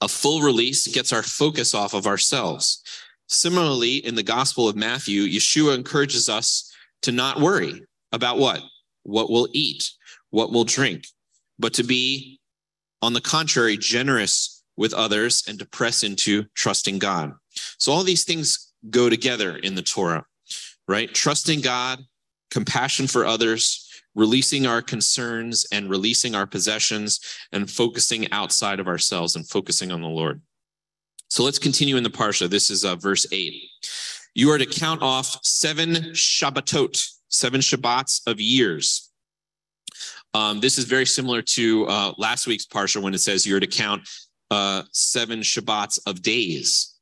A 0.00 0.08
full 0.08 0.40
release 0.40 0.86
gets 0.86 1.12
our 1.12 1.22
focus 1.22 1.74
off 1.74 1.92
of 1.92 2.06
ourselves. 2.06 2.82
Similarly, 3.26 3.96
in 3.96 4.14
the 4.14 4.22
Gospel 4.22 4.68
of 4.68 4.76
Matthew, 4.76 5.24
Yeshua 5.24 5.74
encourages 5.74 6.28
us 6.28 6.72
to 7.02 7.12
not 7.12 7.40
worry 7.40 7.82
about 8.12 8.38
what? 8.38 8.60
What 9.04 9.30
we'll 9.30 9.48
eat, 9.52 9.90
what 10.30 10.52
we'll 10.52 10.64
drink, 10.64 11.06
but 11.58 11.74
to 11.74 11.82
be, 11.82 12.40
on 13.00 13.12
the 13.12 13.20
contrary, 13.20 13.76
generous 13.76 14.62
with 14.76 14.92
others 14.92 15.44
and 15.48 15.58
to 15.58 15.66
press 15.66 16.02
into 16.02 16.44
trusting 16.54 16.98
God. 16.98 17.32
So 17.78 17.92
all 17.92 18.04
these 18.04 18.24
things 18.24 18.72
go 18.90 19.08
together 19.08 19.56
in 19.56 19.74
the 19.74 19.82
Torah, 19.82 20.24
right? 20.86 21.12
Trusting 21.12 21.60
God, 21.60 22.00
compassion 22.50 23.06
for 23.06 23.26
others, 23.26 23.84
releasing 24.14 24.66
our 24.66 24.82
concerns 24.82 25.66
and 25.72 25.90
releasing 25.90 26.34
our 26.34 26.46
possessions 26.46 27.20
and 27.52 27.70
focusing 27.70 28.30
outside 28.32 28.80
of 28.80 28.88
ourselves 28.88 29.36
and 29.36 29.48
focusing 29.48 29.90
on 29.90 30.00
the 30.00 30.08
Lord. 30.08 30.40
So 31.28 31.44
let's 31.44 31.58
continue 31.58 31.96
in 31.96 32.02
the 32.02 32.10
Parsha. 32.10 32.48
This 32.48 32.70
is 32.70 32.84
uh, 32.84 32.96
verse 32.96 33.26
8 33.30 33.54
you 34.38 34.52
are 34.52 34.58
to 34.58 34.66
count 34.66 35.02
off 35.02 35.36
seven 35.42 35.94
Shabbatot, 36.12 37.10
seven 37.26 37.60
Shabbats 37.60 38.20
of 38.28 38.40
years. 38.40 39.10
Um, 40.32 40.60
this 40.60 40.78
is 40.78 40.84
very 40.84 41.06
similar 41.06 41.42
to 41.42 41.88
uh, 41.88 42.12
last 42.18 42.46
week's 42.46 42.64
Parsha 42.64 43.02
when 43.02 43.14
it 43.14 43.18
says 43.18 43.44
you're 43.44 43.58
to 43.58 43.66
count 43.66 44.08
uh, 44.52 44.82
seven 44.92 45.40
Shabbats 45.40 45.98
of 46.06 46.22
days, 46.22 46.94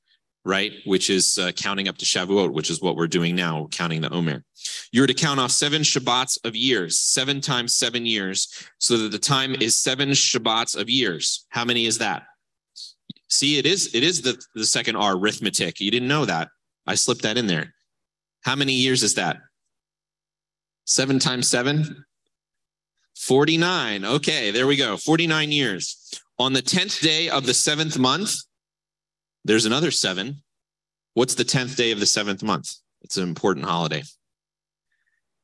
right? 0.47 0.73
Which 0.87 1.11
is 1.11 1.37
uh, 1.37 1.53
counting 1.53 1.89
up 1.89 1.99
to 1.99 2.07
Shavuot, 2.07 2.55
which 2.55 2.71
is 2.71 2.81
what 2.81 2.97
we're 2.97 3.07
doing 3.07 3.37
now, 3.37 3.69
counting 3.71 4.01
the 4.01 4.11
Omer. 4.11 4.43
You're 4.91 5.07
to 5.07 5.13
count 5.13 5.39
off 5.39 5.51
seven 5.51 5.83
Shabbats 5.83 6.39
of 6.43 6.57
years, 6.57 6.99
seven 6.99 7.43
times 7.43 7.75
seven 7.75 8.07
years, 8.07 8.49
so 8.79 8.97
that 8.97 9.13
the 9.13 9.19
time 9.19 9.55
is 9.57 9.77
seven 9.77 10.13
Shabbats 10.13 10.75
of 10.75 10.89
years. 10.89 11.45
How 11.51 11.67
many 11.67 11.85
is 11.85 11.99
that? 11.99 12.23
See, 13.29 13.59
it 13.59 13.67
is 13.67 13.95
it 13.95 14.03
is 14.03 14.23
the, 14.23 14.43
the 14.55 14.65
second 14.65 14.97
R, 14.97 15.19
arithmetic. 15.19 15.81
You 15.81 15.91
didn't 15.91 16.09
know 16.09 16.25
that. 16.25 16.49
I 16.87 16.95
slipped 16.95 17.23
that 17.23 17.39
in 17.39 17.47
there. 17.47 17.75
How 18.45 18.55
many 18.55 18.73
years 18.73 19.03
is 19.03 19.15
that? 19.15 19.39
Seven 20.85 21.19
times 21.19 21.49
seven? 21.49 22.05
49. 23.17 24.05
Okay, 24.05 24.51
there 24.51 24.67
we 24.67 24.77
go. 24.77 24.97
49 24.97 25.51
years. 25.51 26.21
On 26.39 26.53
the 26.53 26.63
10th 26.63 27.01
day 27.01 27.29
of 27.29 27.47
the 27.47 27.55
seventh 27.55 27.99
month, 27.99 28.35
there's 29.45 29.65
another 29.65 29.91
seven. 29.91 30.43
What's 31.15 31.35
the 31.35 31.45
10th 31.45 31.77
day 31.77 31.93
of 31.93 32.01
the 32.01 32.07
seventh 32.07 32.43
month? 32.43 32.71
It's 33.03 33.17
an 33.17 33.25
important 33.25 33.65
holiday. 33.65 34.03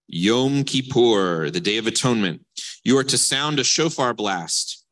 Yom 0.07 0.65
Kippur, 0.65 1.51
the 1.51 1.61
Day 1.61 1.79
of 1.79 1.87
Atonement. 1.87 2.45
You 2.85 2.99
are 2.99 3.05
to 3.05 3.17
sound 3.17 3.59
a 3.59 3.65
shofar 3.65 4.13
blast. 4.13 4.85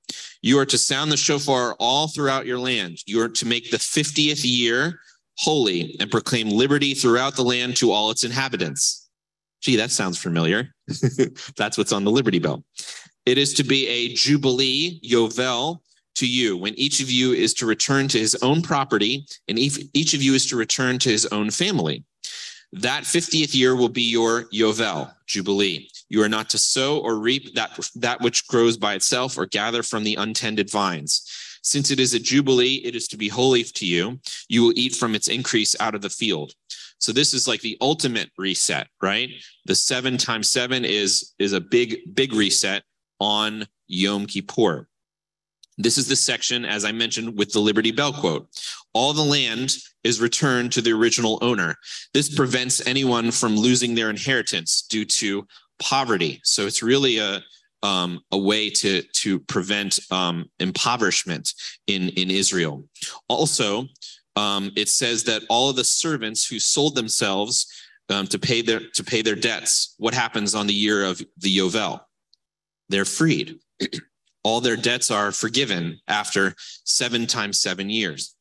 You 0.42 0.58
are 0.58 0.66
to 0.66 0.78
sound 0.78 1.12
the 1.12 1.18
shofar 1.18 1.76
all 1.78 2.08
throughout 2.08 2.46
your 2.46 2.58
land. 2.58 2.98
You 3.06 3.20
are 3.20 3.28
to 3.28 3.46
make 3.46 3.70
the 3.70 3.76
50th 3.76 4.40
year 4.42 4.98
holy 5.40 5.96
and 5.98 6.10
proclaim 6.10 6.50
liberty 6.50 6.92
throughout 6.92 7.34
the 7.34 7.42
land 7.42 7.74
to 7.74 7.90
all 7.90 8.10
its 8.10 8.24
inhabitants. 8.24 9.08
Gee, 9.62 9.76
that 9.76 9.90
sounds 9.90 10.18
familiar. 10.18 10.74
That's 11.56 11.78
what's 11.78 11.92
on 11.92 12.04
the 12.04 12.10
Liberty 12.10 12.38
Bell. 12.38 12.62
It 13.24 13.38
is 13.38 13.54
to 13.54 13.64
be 13.64 13.88
a 13.88 14.12
jubilee, 14.12 15.00
yovel, 15.02 15.80
to 16.16 16.28
you, 16.28 16.58
when 16.58 16.78
each 16.78 17.00
of 17.00 17.10
you 17.10 17.32
is 17.32 17.54
to 17.54 17.64
return 17.64 18.06
to 18.08 18.18
his 18.18 18.34
own 18.42 18.60
property, 18.60 19.24
and 19.48 19.58
each, 19.58 20.12
of 20.12 20.22
you 20.22 20.34
is 20.34 20.46
to 20.46 20.56
return 20.56 20.98
to 20.98 21.08
his 21.08 21.24
own 21.26 21.50
family. 21.50 22.04
That 22.72 23.04
50th 23.04 23.54
year 23.54 23.74
will 23.74 23.88
be 23.88 24.02
your 24.02 24.44
yovel, 24.52 25.10
jubilee. 25.26 25.88
You 26.10 26.22
are 26.22 26.28
not 26.28 26.50
to 26.50 26.58
sow 26.58 26.98
or 26.98 27.18
reap 27.18 27.54
that, 27.54 27.78
that 27.94 28.20
which 28.20 28.46
grows 28.46 28.76
by 28.76 28.94
itself 28.94 29.38
or 29.38 29.46
gather 29.46 29.82
from 29.82 30.04
the 30.04 30.16
untended 30.16 30.70
vines. 30.70 31.26
Since 31.62 31.90
it 31.90 32.00
is 32.00 32.14
a 32.14 32.18
jubilee, 32.18 32.76
it 32.84 32.94
is 32.96 33.06
to 33.08 33.16
be 33.16 33.28
holy 33.28 33.64
to 33.64 33.86
you. 33.86 34.18
You 34.48 34.62
will 34.62 34.72
eat 34.76 34.94
from 34.94 35.14
its 35.14 35.28
increase 35.28 35.76
out 35.80 35.94
of 35.94 36.02
the 36.02 36.10
field. 36.10 36.54
So 36.98 37.12
this 37.12 37.32
is 37.32 37.48
like 37.48 37.62
the 37.62 37.78
ultimate 37.80 38.30
reset, 38.36 38.88
right? 39.02 39.30
The 39.64 39.74
seven 39.74 40.18
times 40.18 40.50
seven 40.50 40.84
is 40.84 41.34
is 41.38 41.52
a 41.52 41.60
big 41.60 42.14
big 42.14 42.34
reset 42.34 42.82
on 43.18 43.66
Yom 43.88 44.26
Kippur. 44.26 44.86
This 45.78 45.96
is 45.96 46.08
the 46.08 46.16
section, 46.16 46.66
as 46.66 46.84
I 46.84 46.92
mentioned, 46.92 47.38
with 47.38 47.52
the 47.52 47.60
Liberty 47.60 47.90
Bell 47.90 48.12
quote. 48.12 48.48
All 48.92 49.14
the 49.14 49.22
land 49.22 49.76
is 50.04 50.20
returned 50.20 50.72
to 50.72 50.82
the 50.82 50.92
original 50.92 51.38
owner. 51.40 51.74
This 52.12 52.34
prevents 52.34 52.86
anyone 52.86 53.30
from 53.30 53.56
losing 53.56 53.94
their 53.94 54.10
inheritance 54.10 54.82
due 54.82 55.06
to 55.06 55.46
poverty. 55.78 56.40
So 56.44 56.66
it's 56.66 56.82
really 56.82 57.16
a 57.16 57.42
um, 57.82 58.20
a 58.30 58.38
way 58.38 58.70
to 58.70 59.02
to 59.02 59.40
prevent 59.40 59.98
um, 60.10 60.50
impoverishment 60.58 61.52
in 61.86 62.08
in 62.10 62.30
Israel. 62.30 62.84
Also, 63.28 63.86
um, 64.36 64.70
it 64.76 64.88
says 64.88 65.24
that 65.24 65.42
all 65.48 65.70
of 65.70 65.76
the 65.76 65.84
servants 65.84 66.46
who 66.46 66.58
sold 66.58 66.94
themselves 66.94 67.66
um, 68.08 68.26
to 68.26 68.38
pay 68.38 68.62
their 68.62 68.80
to 68.94 69.04
pay 69.04 69.22
their 69.22 69.36
debts, 69.36 69.94
what 69.98 70.14
happens 70.14 70.54
on 70.54 70.66
the 70.66 70.74
year 70.74 71.04
of 71.04 71.22
the 71.38 71.56
Yovel? 71.56 72.00
They're 72.88 73.04
freed. 73.04 73.58
all 74.42 74.60
their 74.60 74.76
debts 74.76 75.10
are 75.10 75.32
forgiven 75.32 76.00
after 76.08 76.54
seven 76.84 77.26
times 77.26 77.60
seven 77.60 77.90
years. 77.90 78.34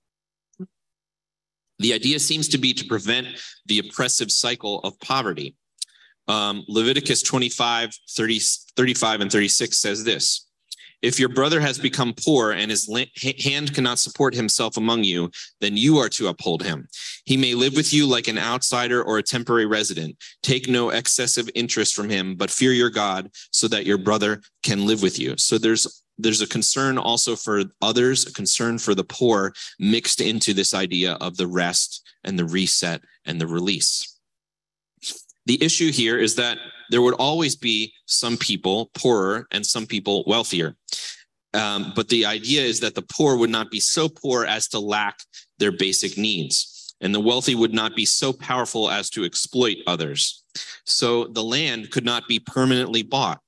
The 1.80 1.94
idea 1.94 2.20
seems 2.20 2.50
to 2.50 2.58
be 2.58 2.74
to 2.74 2.86
prevent 2.86 3.28
the 3.66 3.80
oppressive 3.80 4.32
cycle 4.32 4.80
of 4.80 5.00
poverty. 5.00 5.56
Um, 6.30 6.64
Leviticus 6.68 7.24
25, 7.24 7.90
30, 8.12 8.40
35, 8.76 9.22
and 9.22 9.32
36 9.32 9.78
says 9.78 10.04
this 10.04 10.48
If 11.02 11.20
your 11.20 11.30
brother 11.30 11.60
has 11.60 11.80
become 11.80 12.14
poor 12.14 12.52
and 12.52 12.70
his 12.70 12.88
hand 13.44 13.74
cannot 13.74 13.98
support 13.98 14.36
himself 14.36 14.78
among 14.78 15.04
you, 15.04 15.32
then 15.60 15.76
you 15.76 15.98
are 15.98 16.10
to 16.10 16.28
uphold 16.28 16.62
him. 16.62 16.88
He 17.26 17.36
may 17.36 17.56
live 17.56 17.76
with 17.76 17.92
you 17.92 18.06
like 18.06 18.28
an 18.28 18.38
outsider 18.38 19.04
or 19.04 19.18
a 19.18 19.24
temporary 19.24 19.66
resident. 19.66 20.18
Take 20.44 20.70
no 20.70 20.92
excessive 20.92 21.50
interest 21.56 21.96
from 21.96 22.10
him, 22.10 22.36
but 22.36 22.52
fear 22.52 22.74
your 22.74 22.92
God 22.92 23.32
so 23.52 23.68
that 23.68 23.88
your 23.88 23.98
brother 23.98 24.42
can 24.62 24.86
live 24.86 25.02
with 25.02 25.18
you. 25.18 25.36
So 25.38 25.58
there's 25.58 26.04
there's 26.22 26.42
a 26.42 26.48
concern 26.48 26.98
also 26.98 27.36
for 27.36 27.64
others, 27.82 28.28
a 28.28 28.34
concern 28.34 28.78
for 28.78 28.94
the 28.94 29.06
poor 29.06 29.54
mixed 29.80 30.22
into 30.22 30.54
this 30.54 30.74
idea 30.74 31.14
of 31.14 31.38
the 31.38 31.48
rest 31.48 32.06
and 32.26 32.38
the 32.38 32.46
reset 32.46 33.02
and 33.26 33.40
the 33.40 33.48
release. 33.48 34.19
The 35.46 35.62
issue 35.64 35.92
here 35.92 36.18
is 36.18 36.36
that 36.36 36.58
there 36.90 37.02
would 37.02 37.16
always 37.16 37.56
be 37.56 37.94
some 38.06 38.38
people 38.38 38.90
poorer 38.94 39.48
and 39.52 39.66
some 39.66 39.86
people 39.86 40.24
wealthier. 40.28 40.76
Um, 41.54 41.94
but 41.96 42.10
the 42.10 42.26
idea 42.26 42.62
is 42.62 42.80
that 42.82 42.96
the 42.96 43.02
poor 43.02 43.36
would 43.36 43.50
not 43.50 43.72
be 43.72 43.80
so 43.80 44.08
poor 44.10 44.46
as 44.46 44.68
to 44.70 44.80
lack 44.80 45.20
their 45.58 45.72
basic 45.72 46.18
needs, 46.18 46.94
and 47.02 47.14
the 47.14 47.20
wealthy 47.20 47.56
would 47.56 47.74
not 47.74 47.96
be 47.96 48.06
so 48.06 48.32
powerful 48.32 48.90
as 48.90 49.10
to 49.12 49.24
exploit 49.24 49.78
others. 49.88 50.44
So 50.86 51.26
the 51.26 51.44
land 51.44 51.92
could 51.92 52.06
not 52.06 52.28
be 52.28 52.40
permanently 52.40 53.02
bought, 53.02 53.40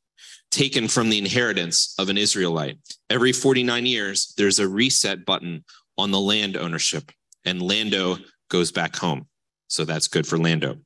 taken 0.50 0.88
from 0.88 1.10
the 1.10 1.20
inheritance 1.20 1.94
of 2.00 2.10
an 2.10 2.18
Israelite. 2.18 2.78
Every 3.10 3.32
49 3.32 3.86
years, 3.86 4.34
there's 4.38 4.60
a 4.60 4.68
reset 4.68 5.26
button 5.26 5.64
on 5.98 6.12
the 6.12 6.20
land 6.20 6.58
ownership, 6.58 7.12
and 7.46 7.62
Lando 7.62 8.18
goes 8.50 8.72
back 8.72 8.96
home. 8.96 9.28
So 9.68 9.86
that's 9.86 10.08
good 10.08 10.28
for 10.28 10.38
Lando. 10.38 10.78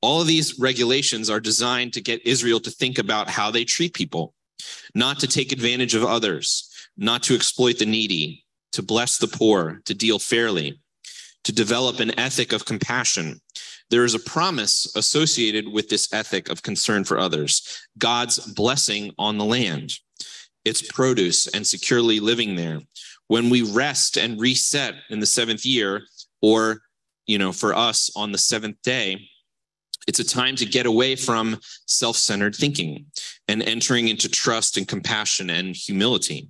All 0.00 0.20
of 0.20 0.26
these 0.26 0.58
regulations 0.58 1.30
are 1.30 1.40
designed 1.40 1.92
to 1.94 2.00
get 2.00 2.26
Israel 2.26 2.60
to 2.60 2.70
think 2.70 2.98
about 2.98 3.28
how 3.28 3.50
they 3.50 3.64
treat 3.64 3.94
people, 3.94 4.34
not 4.94 5.18
to 5.20 5.26
take 5.26 5.52
advantage 5.52 5.94
of 5.94 6.04
others, 6.04 6.70
not 6.96 7.22
to 7.24 7.34
exploit 7.34 7.78
the 7.78 7.86
needy, 7.86 8.44
to 8.72 8.82
bless 8.82 9.18
the 9.18 9.28
poor, 9.28 9.80
to 9.84 9.94
deal 9.94 10.18
fairly, 10.18 10.80
to 11.44 11.52
develop 11.52 12.00
an 12.00 12.18
ethic 12.18 12.52
of 12.52 12.64
compassion. 12.64 13.40
There 13.90 14.04
is 14.04 14.14
a 14.14 14.18
promise 14.18 14.94
associated 14.96 15.68
with 15.68 15.88
this 15.88 16.12
ethic 16.12 16.48
of 16.48 16.62
concern 16.62 17.04
for 17.04 17.18
others 17.18 17.86
God's 17.98 18.38
blessing 18.54 19.12
on 19.18 19.38
the 19.38 19.44
land, 19.44 19.92
its 20.64 20.82
produce, 20.82 21.46
and 21.46 21.66
securely 21.66 22.18
living 22.18 22.56
there. 22.56 22.80
When 23.28 23.50
we 23.50 23.62
rest 23.62 24.16
and 24.16 24.40
reset 24.40 24.94
in 25.10 25.20
the 25.20 25.26
seventh 25.26 25.64
year, 25.64 26.02
or 26.42 26.82
you 27.26 27.38
know, 27.38 27.52
for 27.52 27.74
us 27.74 28.10
on 28.16 28.32
the 28.32 28.38
seventh 28.38 28.80
day, 28.82 29.28
it's 30.06 30.20
a 30.20 30.24
time 30.24 30.56
to 30.56 30.66
get 30.66 30.86
away 30.86 31.16
from 31.16 31.58
self 31.86 32.16
centered 32.16 32.54
thinking 32.54 33.06
and 33.48 33.62
entering 33.62 34.08
into 34.08 34.28
trust 34.28 34.76
and 34.76 34.86
compassion 34.86 35.50
and 35.50 35.74
humility. 35.74 36.48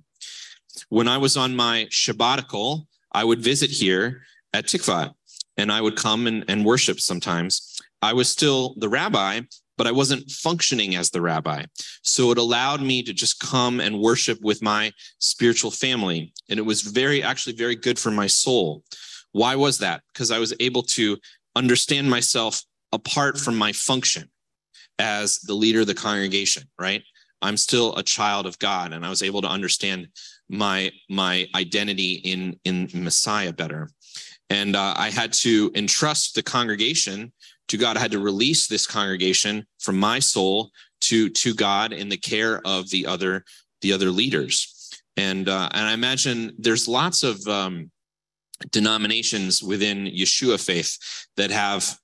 When 0.89 1.07
I 1.07 1.17
was 1.17 1.37
on 1.37 1.55
my 1.55 1.87
Shabbatical, 1.89 2.87
I 3.11 3.23
would 3.23 3.39
visit 3.39 3.71
here 3.71 4.21
at 4.53 4.65
Tikva 4.65 5.13
and 5.57 5.71
I 5.71 5.81
would 5.81 5.95
come 5.95 6.27
and, 6.27 6.45
and 6.47 6.65
worship 6.65 6.99
sometimes. 6.99 7.79
I 8.01 8.13
was 8.13 8.29
still 8.29 8.75
the 8.77 8.89
rabbi, 8.89 9.41
but 9.75 9.87
I 9.87 9.91
wasn't 9.91 10.29
functioning 10.29 10.95
as 10.95 11.09
the 11.09 11.21
rabbi. 11.21 11.63
So 12.03 12.31
it 12.31 12.37
allowed 12.37 12.81
me 12.81 13.01
to 13.03 13.13
just 13.13 13.39
come 13.39 13.79
and 13.79 13.99
worship 13.99 14.39
with 14.41 14.61
my 14.61 14.91
spiritual 15.19 15.71
family. 15.71 16.33
And 16.49 16.59
it 16.59 16.63
was 16.63 16.81
very, 16.81 17.23
actually, 17.23 17.55
very 17.55 17.75
good 17.75 17.97
for 17.97 18.11
my 18.11 18.27
soul. 18.27 18.83
Why 19.31 19.55
was 19.55 19.79
that? 19.79 20.01
Because 20.13 20.31
I 20.31 20.39
was 20.39 20.53
able 20.59 20.83
to 20.83 21.17
understand 21.55 22.09
myself 22.09 22.63
apart 22.91 23.37
from 23.37 23.55
my 23.55 23.71
function 23.71 24.29
as 24.99 25.39
the 25.39 25.53
leader 25.53 25.81
of 25.81 25.87
the 25.87 25.93
congregation, 25.93 26.63
right? 26.79 27.03
I'm 27.41 27.57
still 27.57 27.95
a 27.95 28.03
child 28.03 28.45
of 28.45 28.57
God 28.59 28.93
and 28.93 29.05
I 29.05 29.09
was 29.09 29.21
able 29.21 29.41
to 29.41 29.47
understand 29.47 30.07
my 30.49 30.91
my 31.09 31.47
identity 31.55 32.13
in 32.13 32.59
in 32.63 32.89
Messiah 32.93 33.53
better. 33.53 33.89
And 34.49 34.75
uh, 34.75 34.93
I 34.95 35.09
had 35.09 35.33
to 35.33 35.71
entrust 35.75 36.35
the 36.35 36.43
congregation 36.43 37.33
to 37.67 37.77
God. 37.77 37.97
I 37.97 37.99
had 37.99 38.11
to 38.11 38.19
release 38.19 38.67
this 38.67 38.87
congregation 38.87 39.67
from 39.79 39.99
my 39.99 40.19
soul 40.19 40.71
to 41.01 41.29
to 41.29 41.53
God 41.53 41.93
in 41.93 42.09
the 42.09 42.17
care 42.17 42.61
of 42.65 42.89
the 42.89 43.05
other 43.05 43.43
the 43.81 43.93
other 43.93 44.09
leaders. 44.09 44.73
And 45.15 45.49
uh, 45.49 45.69
and 45.73 45.87
I 45.87 45.93
imagine 45.93 46.53
there's 46.57 46.87
lots 46.87 47.23
of 47.23 47.45
um, 47.47 47.91
denominations 48.71 49.61
within 49.61 50.05
Yeshua 50.05 50.63
faith 50.63 50.97
that 51.35 51.51
have 51.51 51.99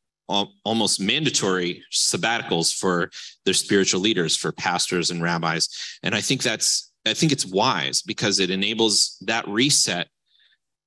almost 0.64 1.00
mandatory 1.00 1.84
sabbaticals 1.92 2.74
for 2.74 3.10
their 3.46 3.54
spiritual 3.54 4.02
leaders, 4.02 4.36
for 4.36 4.52
pastors 4.52 5.12
and 5.12 5.22
rabbis. 5.22 5.70
And 6.04 6.14
I 6.16 6.22
think 6.22 6.42
that's, 6.42 6.92
I 7.06 7.14
think 7.14 7.32
it's 7.32 7.46
wise 7.46 8.02
because 8.02 8.40
it 8.40 8.50
enables 8.50 9.18
that 9.26 9.48
reset, 9.48 10.08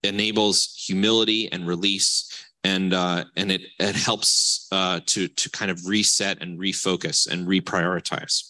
enables 0.02 0.56
humility 0.86 1.50
and 1.52 1.66
release. 1.66 2.10
And 2.64 2.94
uh, 2.94 3.24
and 3.36 3.52
it 3.52 3.62
it 3.78 3.94
helps 3.94 4.66
uh, 4.72 4.98
to 5.06 5.28
to 5.28 5.50
kind 5.50 5.70
of 5.70 5.86
reset 5.86 6.42
and 6.42 6.58
refocus 6.58 7.30
and 7.30 7.46
reprioritize. 7.46 8.42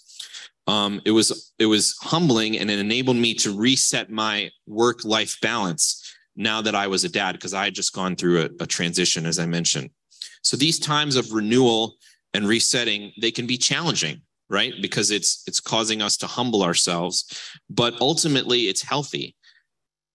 Um, 0.66 1.02
it 1.04 1.10
was 1.10 1.52
it 1.58 1.66
was 1.66 1.94
humbling 2.00 2.58
and 2.58 2.70
it 2.70 2.78
enabled 2.78 3.16
me 3.16 3.34
to 3.34 3.54
reset 3.54 4.08
my 4.08 4.50
work 4.66 5.04
life 5.04 5.36
balance 5.42 6.02
now 6.34 6.62
that 6.62 6.74
I 6.74 6.86
was 6.86 7.04
a 7.04 7.10
dad, 7.10 7.32
because 7.32 7.52
I 7.52 7.64
had 7.64 7.74
just 7.74 7.92
gone 7.92 8.16
through 8.16 8.40
a, 8.40 8.48
a 8.60 8.66
transition, 8.66 9.26
as 9.26 9.38
I 9.38 9.44
mentioned. 9.44 9.90
So 10.46 10.56
these 10.56 10.78
times 10.78 11.16
of 11.16 11.32
renewal 11.32 11.96
and 12.32 12.46
resetting, 12.46 13.12
they 13.20 13.32
can 13.32 13.48
be 13.48 13.58
challenging, 13.58 14.20
right? 14.48 14.72
Because 14.80 15.10
it's 15.10 15.42
it's 15.48 15.58
causing 15.58 16.00
us 16.00 16.16
to 16.18 16.28
humble 16.28 16.62
ourselves, 16.62 17.24
but 17.68 18.00
ultimately 18.00 18.68
it's 18.68 18.80
healthy 18.80 19.34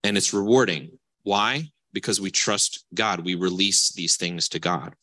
and 0.02 0.16
it's 0.16 0.32
rewarding. 0.32 0.98
Why? 1.24 1.64
Because 1.92 2.18
we 2.18 2.30
trust 2.30 2.86
God. 2.94 3.26
We 3.26 3.34
release 3.34 3.92
these 3.92 4.16
things 4.16 4.48
to 4.48 4.58
God. 4.58 4.94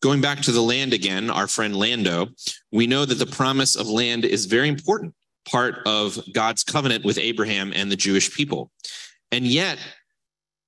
Going 0.00 0.22
back 0.22 0.40
to 0.40 0.52
the 0.52 0.62
land 0.62 0.94
again, 0.94 1.28
our 1.28 1.48
friend 1.48 1.76
Lando, 1.76 2.28
we 2.72 2.86
know 2.86 3.04
that 3.04 3.18
the 3.18 3.26
promise 3.26 3.76
of 3.76 3.90
land 3.90 4.24
is 4.24 4.46
very 4.46 4.70
important 4.70 5.12
part 5.46 5.80
of 5.84 6.18
God's 6.32 6.64
covenant 6.64 7.04
with 7.04 7.18
Abraham 7.18 7.74
and 7.76 7.92
the 7.92 7.96
Jewish 7.96 8.34
people. 8.34 8.70
And 9.30 9.46
yet, 9.46 9.78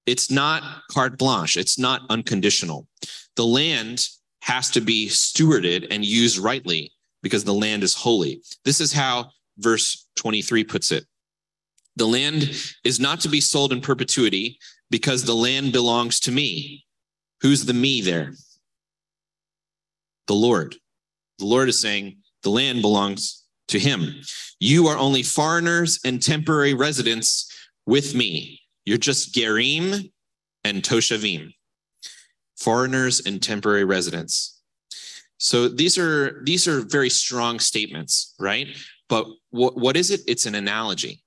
it's 0.09 0.31
not 0.31 0.63
carte 0.91 1.19
blanche, 1.19 1.57
it's 1.57 1.79
not 1.79 2.03
unconditional. 2.09 2.89
The 3.37 3.45
land 3.45 4.09
has 4.43 4.71
to 4.71 4.81
be 4.81 5.09
stewarded 5.09 5.87
and 5.91 6.05
used 6.05 6.39
rightly 6.39 6.93
because 7.23 7.45
the 7.45 7.53
land 7.55 7.83
is 7.83 7.95
holy. 7.95 8.43
This 8.65 8.81
is 8.81 8.93
how 8.93 9.31
verse 9.59 10.09
23 10.17 10.65
puts 10.65 10.93
it. 10.93 11.05
The 11.97 12.07
land 12.07 12.51
is 12.85 12.99
not 12.99 13.21
to 13.21 13.29
be 13.29 13.41
sold 13.41 13.73
in 13.73 13.81
perpetuity 13.81 14.59
because 14.91 15.25
the 15.25 15.35
land 15.35 15.73
belongs 15.73 16.21
to 16.21 16.33
me. 16.33 16.87
Who's 17.43 17.67
the 17.67 17.75
me 17.75 18.01
there? 18.01 18.33
The 20.27 20.35
Lord. 20.35 20.77
The 21.39 21.47
Lord 21.47 21.69
is 21.69 21.81
saying 21.81 22.19
the 22.43 22.51
land 22.51 22.83
belongs 22.83 23.45
to 23.69 23.79
him, 23.79 24.23
You 24.59 24.87
are 24.87 24.97
only 24.97 25.23
foreigners 25.23 26.01
and 26.05 26.23
temporary 26.23 26.73
residents 26.73 27.53
with 27.85 28.15
me. 28.15 28.63
You're 28.89 28.97
just 28.97 29.35
Gerim 29.35 30.11
and 30.65 30.83
Toshavim, 30.83 31.53
foreigners 32.57 33.21
and 33.27 33.43
temporary 33.43 33.85
residents. 33.85 34.63
So 35.37 35.69
these 35.69 35.99
are 35.99 36.43
these 36.45 36.67
are 36.67 36.81
very 36.81 37.11
strong 37.11 37.61
statements, 37.61 38.35
right? 38.41 38.69
But 39.11 39.27
what, 39.51 39.77
what 39.77 39.99
is 39.99 40.11
it? 40.11 40.23
It's 40.27 40.47
an 40.47 40.55
analogy. 40.55 41.23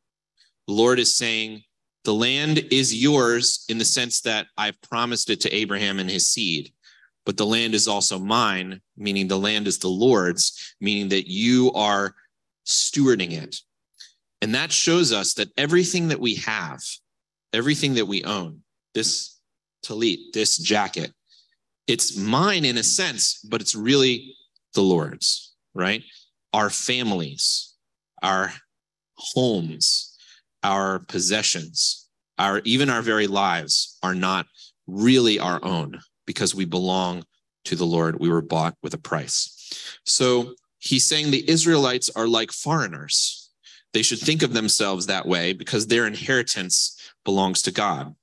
The 0.68 0.74
Lord 0.74 0.98
is 0.98 1.14
saying, 1.16 1.62
the 2.04 2.16
land 2.16 2.58
is 2.72 3.00
yours 3.00 3.64
in 3.70 3.78
the 3.78 3.86
sense 3.86 4.22
that 4.22 4.48
I've 4.58 4.82
promised 4.82 5.30
it 5.30 5.40
to 5.42 5.56
Abraham 5.56 6.00
and 6.00 6.10
his 6.10 6.28
seed, 6.28 6.74
but 7.28 7.38
the 7.38 7.46
land 7.46 7.76
is 7.76 7.88
also 7.88 8.18
mine, 8.18 8.82
meaning 8.98 9.28
the 9.28 9.38
land 9.38 9.68
is 9.68 9.78
the 9.78 9.88
Lord's, 9.88 10.76
meaning 10.82 11.10
that 11.10 11.30
you 11.30 11.72
are 11.74 12.16
stewarding 12.66 13.34
it. 13.34 13.58
And 14.42 14.56
that 14.56 14.72
shows 14.72 15.14
us 15.14 15.36
that 15.36 15.52
everything 15.60 16.08
that 16.08 16.20
we 16.20 16.36
have, 16.38 16.82
everything 17.54 17.96
that 17.96 18.08
we 18.08 18.24
own, 18.24 18.62
this 18.94 19.40
talit, 19.86 20.34
this 20.34 20.58
jacket, 20.58 21.14
it's 21.88 22.16
mine 22.16 22.66
in 22.66 22.78
a 22.78 22.84
sense, 22.84 23.40
but 23.50 23.62
it's 23.62 23.76
really 23.76 24.36
the 24.74 24.82
Lord's, 24.82 25.54
right? 25.74 26.04
Our 26.54 26.70
families, 26.70 27.74
our 28.22 28.54
homes, 29.16 30.18
our 30.64 31.00
possessions, 31.00 32.08
our 32.38 32.62
even 32.64 32.90
our 32.90 33.02
very 33.02 33.28
lives 33.28 33.98
are 34.04 34.16
not 34.16 34.46
really 34.88 35.40
our 35.40 35.64
own 35.64 36.00
because 36.26 36.56
we 36.56 36.66
belong 36.66 37.24
to 37.66 37.76
the 37.76 37.86
Lord. 37.86 38.20
We 38.20 38.30
were 38.30 38.42
bought 38.42 38.76
with 38.82 38.94
a 38.94 38.98
price. 38.98 40.00
So 40.06 40.56
he's 40.80 41.06
saying 41.06 41.32
the 41.32 41.50
Israelites 41.50 42.10
are 42.16 42.28
like 42.28 42.52
foreigners. 42.52 43.50
They 43.94 44.02
should 44.02 44.20
think 44.20 44.42
of 44.42 44.54
themselves 44.54 45.08
that 45.08 45.28
way 45.28 45.54
because 45.54 45.88
their 45.88 46.08
inheritance 46.08 46.98
belongs 47.24 47.62
to 47.64 47.72
God. 47.72 48.16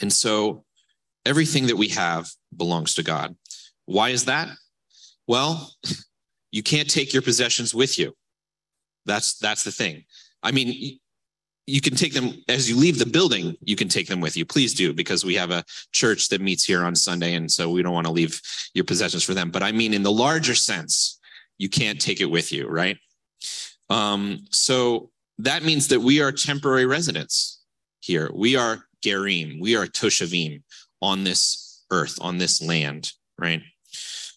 And 0.00 0.12
so 0.12 0.64
everything 1.24 1.66
that 1.66 1.76
we 1.76 1.88
have 1.88 2.30
belongs 2.56 2.94
to 2.94 3.02
God. 3.02 3.36
Why 3.84 4.10
is 4.10 4.24
that? 4.26 4.48
Well, 5.26 5.72
you 6.50 6.62
can't 6.62 6.90
take 6.90 7.12
your 7.12 7.22
possessions 7.22 7.74
with 7.74 7.98
you. 7.98 8.14
That's 9.06 9.38
that's 9.38 9.64
the 9.64 9.72
thing. 9.72 10.04
I 10.42 10.52
mean, 10.52 10.98
you 11.66 11.80
can 11.80 11.94
take 11.94 12.14
them 12.14 12.32
as 12.48 12.68
you 12.68 12.76
leave 12.76 12.98
the 12.98 13.06
building, 13.06 13.56
you 13.60 13.76
can 13.76 13.88
take 13.88 14.08
them 14.08 14.20
with 14.20 14.36
you. 14.36 14.44
Please 14.46 14.72
do, 14.74 14.92
because 14.92 15.24
we 15.24 15.34
have 15.34 15.50
a 15.50 15.64
church 15.92 16.28
that 16.28 16.40
meets 16.40 16.64
here 16.64 16.84
on 16.84 16.94
Sunday. 16.94 17.34
And 17.34 17.50
so 17.50 17.70
we 17.70 17.82
don't 17.82 17.92
want 17.92 18.06
to 18.06 18.12
leave 18.12 18.40
your 18.74 18.84
possessions 18.84 19.22
for 19.22 19.34
them. 19.34 19.50
But 19.50 19.62
I 19.62 19.72
mean, 19.72 19.92
in 19.92 20.02
the 20.02 20.12
larger 20.12 20.54
sense, 20.54 21.18
you 21.58 21.68
can't 21.68 22.00
take 22.00 22.20
it 22.20 22.30
with 22.30 22.52
you, 22.52 22.68
right? 22.68 22.96
Um, 23.90 24.46
so 24.50 25.10
that 25.38 25.62
means 25.62 25.88
that 25.88 26.00
we 26.00 26.20
are 26.20 26.32
temporary 26.32 26.86
residents 26.86 27.57
here. 28.00 28.30
We 28.34 28.56
are 28.56 28.84
Gerim, 29.04 29.60
we 29.60 29.76
are 29.76 29.86
Toshavim 29.86 30.62
on 31.00 31.24
this 31.24 31.84
earth, 31.90 32.18
on 32.20 32.38
this 32.38 32.60
land, 32.60 33.12
right? 33.38 33.62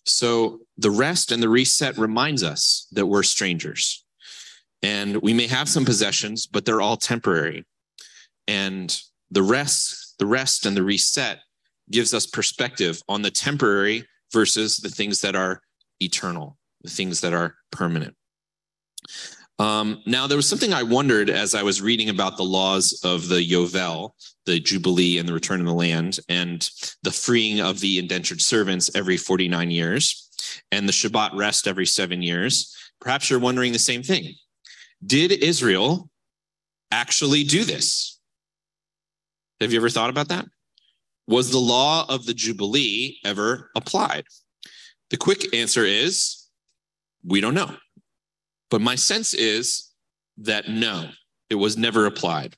So 0.05 0.59
the 0.77 0.91
rest 0.91 1.31
and 1.31 1.41
the 1.41 1.49
reset 1.49 1.97
reminds 1.97 2.43
us 2.43 2.87
that 2.91 3.05
we're 3.05 3.23
strangers. 3.23 4.03
And 4.83 5.17
we 5.17 5.33
may 5.33 5.47
have 5.47 5.69
some 5.69 5.85
possessions, 5.85 6.47
but 6.47 6.65
they're 6.65 6.81
all 6.81 6.97
temporary. 6.97 7.65
And 8.47 8.95
the 9.29 9.43
rest, 9.43 10.15
the 10.17 10.25
rest 10.25 10.65
and 10.65 10.75
the 10.75 10.83
reset 10.83 11.39
gives 11.91 12.13
us 12.13 12.25
perspective 12.25 13.01
on 13.07 13.21
the 13.21 13.31
temporary 13.31 14.05
versus 14.33 14.77
the 14.77 14.89
things 14.89 15.21
that 15.21 15.35
are 15.35 15.61
eternal, 15.99 16.57
the 16.81 16.89
things 16.89 17.21
that 17.21 17.33
are 17.33 17.55
permanent. 17.71 18.15
Um, 19.61 20.01
now, 20.07 20.25
there 20.25 20.37
was 20.37 20.49
something 20.49 20.73
I 20.73 20.81
wondered 20.81 21.29
as 21.29 21.53
I 21.53 21.61
was 21.61 21.83
reading 21.83 22.09
about 22.09 22.35
the 22.35 22.43
laws 22.43 22.99
of 23.03 23.27
the 23.27 23.47
Yovel, 23.47 24.09
the 24.47 24.59
Jubilee 24.59 25.19
and 25.19 25.29
the 25.29 25.35
return 25.35 25.59
of 25.59 25.67
the 25.67 25.73
land, 25.73 26.17
and 26.27 26.67
the 27.03 27.11
freeing 27.11 27.61
of 27.61 27.79
the 27.79 27.99
indentured 27.99 28.41
servants 28.41 28.89
every 28.95 29.17
49 29.17 29.69
years, 29.69 30.31
and 30.71 30.89
the 30.89 30.91
Shabbat 30.93 31.35
rest 31.35 31.67
every 31.67 31.85
seven 31.85 32.23
years. 32.23 32.75
Perhaps 32.99 33.29
you're 33.29 33.37
wondering 33.37 33.71
the 33.71 33.77
same 33.77 34.01
thing. 34.01 34.33
Did 35.05 35.31
Israel 35.31 36.09
actually 36.91 37.43
do 37.43 37.63
this? 37.63 38.19
Have 39.59 39.71
you 39.71 39.77
ever 39.77 39.91
thought 39.91 40.09
about 40.09 40.29
that? 40.29 40.45
Was 41.27 41.51
the 41.51 41.59
law 41.59 42.07
of 42.09 42.25
the 42.25 42.33
Jubilee 42.33 43.19
ever 43.23 43.69
applied? 43.75 44.25
The 45.11 45.17
quick 45.17 45.53
answer 45.53 45.85
is 45.85 46.47
we 47.23 47.41
don't 47.41 47.53
know. 47.53 47.75
But 48.71 48.81
my 48.81 48.95
sense 48.95 49.33
is 49.33 49.91
that 50.37 50.69
no, 50.69 51.09
it 51.49 51.55
was 51.55 51.77
never 51.77 52.07
applied. 52.07 52.55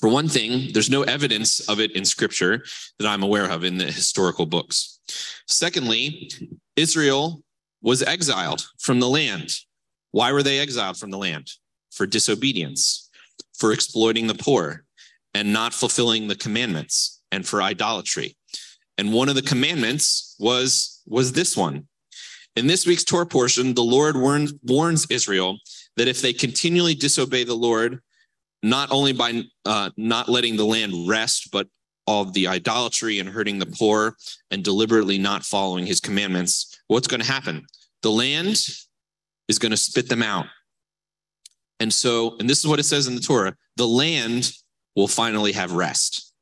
For 0.00 0.08
one 0.08 0.28
thing, 0.28 0.72
there's 0.72 0.88
no 0.88 1.02
evidence 1.02 1.68
of 1.68 1.80
it 1.80 1.90
in 1.96 2.04
scripture 2.04 2.64
that 2.98 3.08
I'm 3.08 3.24
aware 3.24 3.50
of 3.50 3.64
in 3.64 3.76
the 3.76 3.86
historical 3.86 4.46
books. 4.46 5.00
Secondly, 5.48 6.30
Israel 6.76 7.42
was 7.82 8.04
exiled 8.04 8.64
from 8.78 9.00
the 9.00 9.08
land. 9.08 9.56
Why 10.12 10.30
were 10.30 10.44
they 10.44 10.60
exiled 10.60 10.96
from 10.96 11.10
the 11.10 11.18
land? 11.18 11.50
For 11.90 12.06
disobedience, 12.06 13.10
for 13.54 13.72
exploiting 13.72 14.28
the 14.28 14.34
poor, 14.34 14.84
and 15.34 15.52
not 15.52 15.74
fulfilling 15.74 16.28
the 16.28 16.36
commandments, 16.36 17.20
and 17.32 17.44
for 17.44 17.60
idolatry. 17.60 18.36
And 18.96 19.12
one 19.12 19.28
of 19.28 19.34
the 19.34 19.42
commandments 19.42 20.36
was 20.38 21.02
was 21.06 21.32
this 21.32 21.56
one 21.56 21.88
in 22.58 22.66
this 22.66 22.86
week's 22.86 23.04
Torah 23.04 23.24
portion, 23.24 23.72
the 23.72 23.82
Lord 23.82 24.16
warns, 24.16 25.06
Israel 25.10 25.58
that 25.96 26.08
if 26.08 26.20
they 26.20 26.32
continually 26.32 26.94
disobey 26.94 27.44
the 27.44 27.54
Lord, 27.54 28.00
not 28.62 28.90
only 28.90 29.12
by 29.12 29.44
uh, 29.64 29.90
not 29.96 30.28
letting 30.28 30.56
the 30.56 30.64
land 30.64 31.08
rest, 31.08 31.50
but 31.52 31.68
all 32.06 32.22
of 32.22 32.32
the 32.32 32.48
idolatry 32.48 33.20
and 33.20 33.28
hurting 33.28 33.58
the 33.58 33.66
poor 33.66 34.16
and 34.50 34.64
deliberately 34.64 35.18
not 35.18 35.44
following 35.44 35.86
his 35.86 36.00
commandments, 36.00 36.80
what's 36.88 37.06
going 37.06 37.20
to 37.20 37.30
happen? 37.30 37.64
The 38.02 38.10
land 38.10 38.58
is 39.48 39.58
going 39.58 39.70
to 39.70 39.76
spit 39.76 40.08
them 40.08 40.22
out. 40.22 40.46
And 41.80 41.92
so, 41.92 42.36
and 42.40 42.50
this 42.50 42.58
is 42.58 42.66
what 42.66 42.80
it 42.80 42.84
says 42.84 43.06
in 43.06 43.14
the 43.14 43.20
Torah 43.20 43.54
the 43.76 43.86
land 43.86 44.52
will 44.96 45.06
finally 45.06 45.52
have 45.52 45.72
rest. 45.72 46.32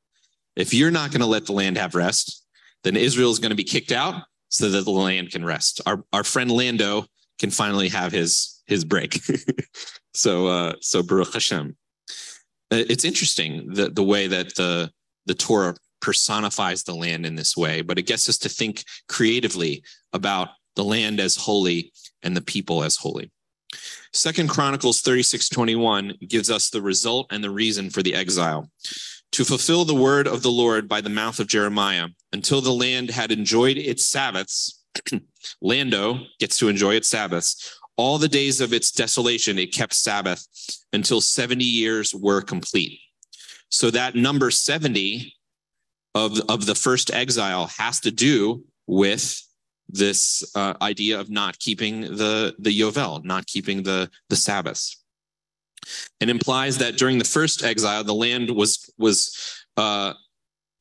If 0.55 0.73
you're 0.73 0.91
not 0.91 1.11
going 1.11 1.21
to 1.21 1.27
let 1.27 1.45
the 1.45 1.53
land 1.53 1.77
have 1.77 1.95
rest, 1.95 2.43
then 2.85 2.97
Israel 2.97 3.31
is 3.31 3.39
going 3.39 3.51
to 3.51 3.57
be 3.57 3.65
kicked 3.65 3.93
out 3.93 4.23
so 4.49 4.69
that 4.71 4.85
the 4.85 4.91
land 4.91 5.31
can 5.31 5.45
rest. 5.45 5.81
Our 5.87 6.05
our 6.13 6.25
friend 6.25 6.51
Lando 6.51 7.07
can 7.39 7.51
finally 7.51 7.89
have 7.89 8.13
his 8.13 8.63
his 8.67 8.85
break. 8.85 9.21
so 10.15 10.47
uh, 10.47 10.73
so 10.81 11.03
Baruch 11.03 11.35
Hashem. 11.35 11.77
Uh, 12.73 12.83
it's 12.89 13.05
interesting 13.05 13.73
the 13.73 13.91
the 13.91 14.03
way 14.03 14.27
that 14.27 14.55
the 14.57 14.91
the 15.27 15.35
Torah 15.35 15.75
personifies 16.01 16.83
the 16.83 16.95
land 16.95 17.27
in 17.27 17.35
this 17.35 17.57
way, 17.57 17.83
but 17.83 17.99
it 17.99 18.07
gets 18.07 18.29
us 18.29 18.39
to 18.39 18.49
think 18.49 18.85
creatively 19.09 19.83
about 20.13 20.49
the 20.77 20.85
land 20.85 21.21
as 21.21 21.37
holy 21.37 21.93
and 22.23 22.37
the 22.37 22.43
people 22.43 22.85
as 22.85 22.97
holy. 22.97 23.31
Second 24.13 24.49
Chronicles 24.49 25.01
36 25.01 25.49
21 25.49 26.15
gives 26.29 26.51
us 26.51 26.71
the 26.71 26.83
result 26.83 27.27
and 27.31 27.43
the 27.43 27.51
reason 27.51 27.91
for 27.91 28.03
the 28.03 28.15
exile 28.15 28.71
to 29.33 29.45
fulfill 29.45 29.85
the 29.85 29.95
word 29.95 30.27
of 30.27 30.43
the 30.43 30.51
Lord 30.51 30.89
by 30.89 31.01
the 31.01 31.11
mouth 31.11 31.41
of 31.41 31.49
Jeremiah 31.49 32.09
until 32.33 32.61
the 32.61 32.73
land 32.73 33.11
had 33.11 33.33
enjoyed 33.33 33.77
its 33.77 34.07
Sabbaths. 34.07 34.83
Lando 35.61 36.21
gets 36.39 36.59
to 36.59 36.69
enjoy 36.69 36.95
its 36.95 37.09
Sabbaths. 37.09 37.79
All 37.97 38.19
the 38.19 38.29
days 38.29 38.61
of 38.61 38.73
its 38.73 38.91
desolation, 38.91 39.59
it 39.59 39.73
kept 39.73 39.95
Sabbath 39.95 40.47
until 40.93 41.21
70 41.21 41.65
years 41.65 42.15
were 42.15 42.41
complete. 42.41 43.01
So 43.69 43.91
that 43.91 44.15
number 44.15 44.51
70 44.51 45.35
of, 46.15 46.41
of 46.49 46.67
the 46.67 46.75
first 46.75 47.13
exile 47.13 47.67
has 47.79 48.01
to 48.01 48.11
do 48.11 48.65
with 48.87 49.43
this 49.89 50.45
uh, 50.55 50.75
idea 50.81 51.21
of 51.21 51.31
not 51.31 51.59
keeping 51.59 52.01
the, 52.01 52.55
the 52.59 52.81
Yovel, 52.81 53.25
not 53.25 53.47
keeping 53.47 53.83
the, 53.83 54.11
the 54.29 54.37
Sabbaths. 54.37 55.03
It 56.21 56.29
implies 56.29 56.79
that 56.79 56.97
during 56.97 57.19
the 57.19 57.25
first 57.25 57.63
exile, 57.63 58.05
the 58.05 58.15
land 58.15 58.51
was 58.51 58.91
was 58.99 59.65
uh, 59.77 60.15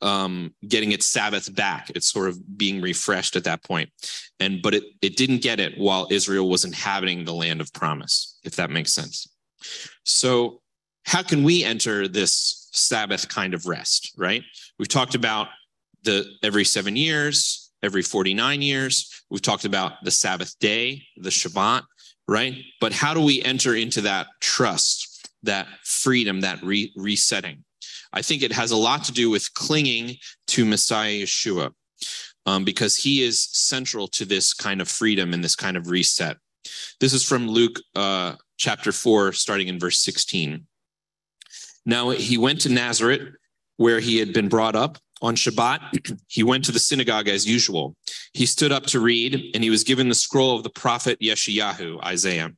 um, 0.02 0.54
getting 0.68 0.92
its 0.92 1.06
Sabbath 1.06 1.54
back. 1.54 1.92
It's 1.96 2.12
sort 2.12 2.30
of 2.30 2.58
being 2.58 2.82
refreshed 2.82 3.36
at 3.36 3.44
that 3.46 3.64
point, 3.64 3.90
and 4.40 4.62
but 4.62 4.74
it 4.74 4.84
it 5.02 5.18
didn't 5.18 5.42
get 5.42 5.60
it 5.60 5.78
while 5.78 6.08
Israel 6.12 6.50
was 6.50 6.66
inhabiting 6.66 7.26
the 7.26 7.34
land 7.34 7.62
of 7.62 7.74
promise. 7.74 8.40
If 8.44 8.56
that 8.56 8.70
makes 8.70 8.94
sense. 8.94 9.28
So, 10.04 10.62
how 11.06 11.24
can 11.24 11.44
we 11.44 11.64
enter 11.64 12.08
this 12.08 12.70
Sabbath 12.72 13.28
kind 13.30 13.54
of 13.54 13.66
rest? 13.66 14.14
Right? 14.18 14.44
We've 14.78 14.88
talked 14.88 15.16
about 15.16 15.48
the 16.04 16.26
every 16.44 16.66
seven 16.66 16.96
years, 16.96 17.72
every 17.82 18.02
forty 18.02 18.34
nine 18.34 18.62
years. 18.62 19.24
We've 19.30 19.42
talked 19.42 19.66
about 19.66 20.04
the 20.04 20.12
Sabbath 20.12 20.58
day, 20.60 21.04
the 21.18 21.30
Shabbat 21.30 21.84
right? 22.28 22.56
But 22.82 22.94
how 22.94 23.14
do 23.14 23.22
we 23.22 23.42
enter 23.44 23.76
into 23.76 24.02
that 24.02 24.28
trust, 24.42 25.30
that 25.44 25.68
freedom, 25.84 26.42
that 26.42 26.62
re- 26.64 26.92
resetting? 26.96 27.64
I 28.14 28.22
think 28.22 28.42
it 28.42 28.54
has 28.54 28.72
a 28.72 28.78
lot 28.78 29.04
to 29.06 29.12
do 29.12 29.30
with 29.30 29.54
clinging 29.54 30.16
to 30.48 30.66
Messiah 30.66 31.24
Yeshua, 31.24 31.72
um, 32.46 32.64
because 32.64 32.96
he 32.96 33.22
is 33.24 33.42
central 33.42 34.08
to 34.10 34.26
this 34.26 34.54
kind 34.54 34.82
of 34.82 34.88
freedom 34.88 35.34
and 35.34 35.44
this 35.44 35.56
kind 35.56 35.76
of 35.76 35.90
reset. 35.90 36.38
This 37.00 37.14
is 37.14 37.24
from 37.24 37.48
Luke 37.48 37.80
uh, 37.96 38.36
chapter 38.58 38.92
4, 38.92 39.34
starting 39.34 39.68
in 39.68 39.80
verse 39.80 40.00
16. 40.00 40.66
Now 41.86 42.10
he 42.12 42.38
went 42.38 42.62
to 42.62 42.70
Nazareth, 42.70 43.36
where 43.78 44.00
he 44.00 44.18
had 44.18 44.34
been 44.34 44.50
brought 44.50 44.76
up. 44.76 44.98
On 45.26 45.36
Shabbat, 45.36 46.20
he 46.28 46.44
went 46.44 46.64
to 46.66 46.72
the 46.72 46.78
synagogue 46.78 47.28
as 47.28 47.48
usual. 47.48 47.96
He 48.34 48.46
stood 48.46 48.72
up 48.72 48.86
to 48.88 49.00
read, 49.00 49.50
and 49.56 49.64
he 49.64 49.72
was 49.72 49.84
given 49.84 50.08
the 50.08 50.14
scroll 50.14 50.56
of 50.56 50.62
the 50.62 50.70
prophet 50.70 51.20
Yeshayahu, 51.20 52.00
Isaiah. 52.04 52.52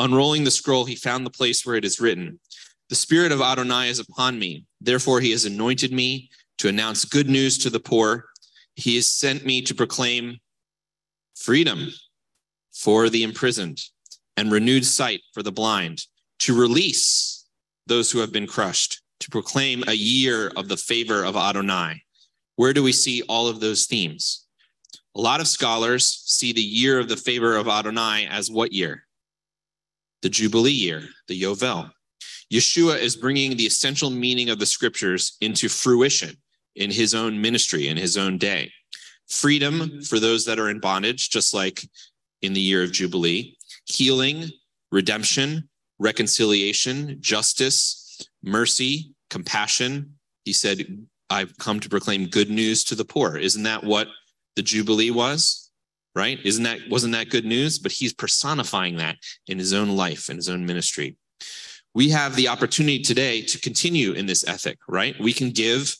Unrolling 0.00 0.42
the 0.42 0.50
scroll, 0.50 0.84
he 0.86 0.96
found 0.96 1.24
the 1.24 1.30
place 1.30 1.64
where 1.64 1.76
it 1.76 1.84
is 1.84 2.00
written, 2.00 2.40
The 2.88 2.96
Spirit 2.96 3.30
of 3.30 3.40
Adonai 3.40 3.90
is 3.90 4.00
upon 4.00 4.40
me. 4.40 4.64
Therefore, 4.80 5.20
he 5.20 5.30
has 5.30 5.44
anointed 5.44 5.92
me 5.92 6.30
to 6.58 6.66
announce 6.66 7.04
good 7.04 7.30
news 7.30 7.56
to 7.58 7.70
the 7.70 7.78
poor. 7.78 8.24
He 8.74 8.96
has 8.96 9.06
sent 9.06 9.46
me 9.46 9.62
to 9.62 9.72
proclaim 9.72 10.38
freedom 11.36 11.92
for 12.72 13.08
the 13.08 13.22
imprisoned 13.22 13.82
and 14.36 14.50
renewed 14.50 14.84
sight 14.84 15.20
for 15.32 15.44
the 15.44 15.52
blind, 15.52 16.06
to 16.40 16.58
release 16.58 17.46
those 17.86 18.10
who 18.10 18.18
have 18.18 18.32
been 18.32 18.48
crushed, 18.48 19.00
to 19.20 19.30
proclaim 19.30 19.84
a 19.86 19.92
year 19.92 20.50
of 20.56 20.68
the 20.68 20.76
favor 20.76 21.24
of 21.24 21.36
Adonai. 21.36 22.02
Where 22.56 22.72
do 22.72 22.82
we 22.82 22.92
see 22.92 23.22
all 23.22 23.46
of 23.46 23.60
those 23.60 23.86
themes? 23.86 24.46
A 25.14 25.20
lot 25.20 25.40
of 25.40 25.48
scholars 25.48 26.22
see 26.26 26.52
the 26.52 26.60
year 26.60 26.98
of 26.98 27.08
the 27.08 27.16
favor 27.16 27.56
of 27.56 27.68
Adonai 27.68 28.26
as 28.30 28.50
what 28.50 28.72
year? 28.72 29.04
The 30.22 30.28
Jubilee 30.28 30.70
year, 30.70 31.04
the 31.28 31.40
Yovel. 31.40 31.90
Yeshua 32.52 32.98
is 32.98 33.16
bringing 33.16 33.56
the 33.56 33.66
essential 33.66 34.10
meaning 34.10 34.50
of 34.50 34.58
the 34.58 34.66
scriptures 34.66 35.36
into 35.40 35.68
fruition 35.68 36.36
in 36.76 36.90
his 36.90 37.14
own 37.14 37.40
ministry, 37.40 37.88
in 37.88 37.96
his 37.96 38.16
own 38.16 38.38
day. 38.38 38.70
Freedom 39.28 40.02
for 40.02 40.18
those 40.18 40.44
that 40.44 40.58
are 40.58 40.70
in 40.70 40.80
bondage, 40.80 41.30
just 41.30 41.54
like 41.54 41.88
in 42.42 42.52
the 42.52 42.60
year 42.60 42.82
of 42.82 42.92
Jubilee, 42.92 43.56
healing, 43.86 44.50
redemption, 44.90 45.68
reconciliation, 45.98 47.18
justice, 47.20 47.99
mercy, 48.42 49.12
compassion. 49.28 50.14
He 50.44 50.52
said, 50.52 51.06
I've 51.28 51.56
come 51.58 51.80
to 51.80 51.88
proclaim 51.88 52.26
good 52.26 52.50
news 52.50 52.84
to 52.84 52.94
the 52.94 53.04
poor. 53.04 53.36
Isn't 53.36 53.62
that 53.62 53.84
what 53.84 54.08
the 54.56 54.62
Jubilee 54.62 55.10
was? 55.10 55.70
Right? 56.14 56.40
Isn't 56.44 56.64
that 56.64 56.80
wasn't 56.90 57.12
that 57.12 57.30
good 57.30 57.44
news? 57.44 57.78
But 57.78 57.92
he's 57.92 58.12
personifying 58.12 58.96
that 58.96 59.16
in 59.46 59.58
his 59.58 59.72
own 59.72 59.90
life 59.90 60.28
and 60.28 60.36
his 60.36 60.48
own 60.48 60.66
ministry. 60.66 61.16
We 61.94 62.08
have 62.10 62.36
the 62.36 62.48
opportunity 62.48 63.00
today 63.00 63.42
to 63.42 63.60
continue 63.60 64.12
in 64.12 64.26
this 64.26 64.46
ethic, 64.46 64.78
right? 64.88 65.18
We 65.20 65.32
can 65.32 65.50
give 65.50 65.96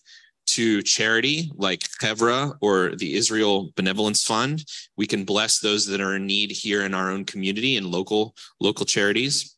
to 0.51 0.83
charity 0.83 1.51
like 1.55 1.81
Chevra 2.03 2.57
or 2.61 2.97
the 2.97 3.15
Israel 3.15 3.73
Benevolence 3.77 4.25
Fund. 4.25 4.65
We 4.97 5.07
can 5.07 5.25
bless 5.25 5.61
those 5.61 5.87
that 5.87 6.01
are 6.01 6.17
in 6.17 6.27
need 6.27 6.51
here 6.51 6.83
in 6.83 6.93
our 6.93 7.11
own 7.11 7.25
community 7.25 7.77
and 7.77 7.87
local 7.87 8.35
local 8.61 8.85
charities. 8.85 9.57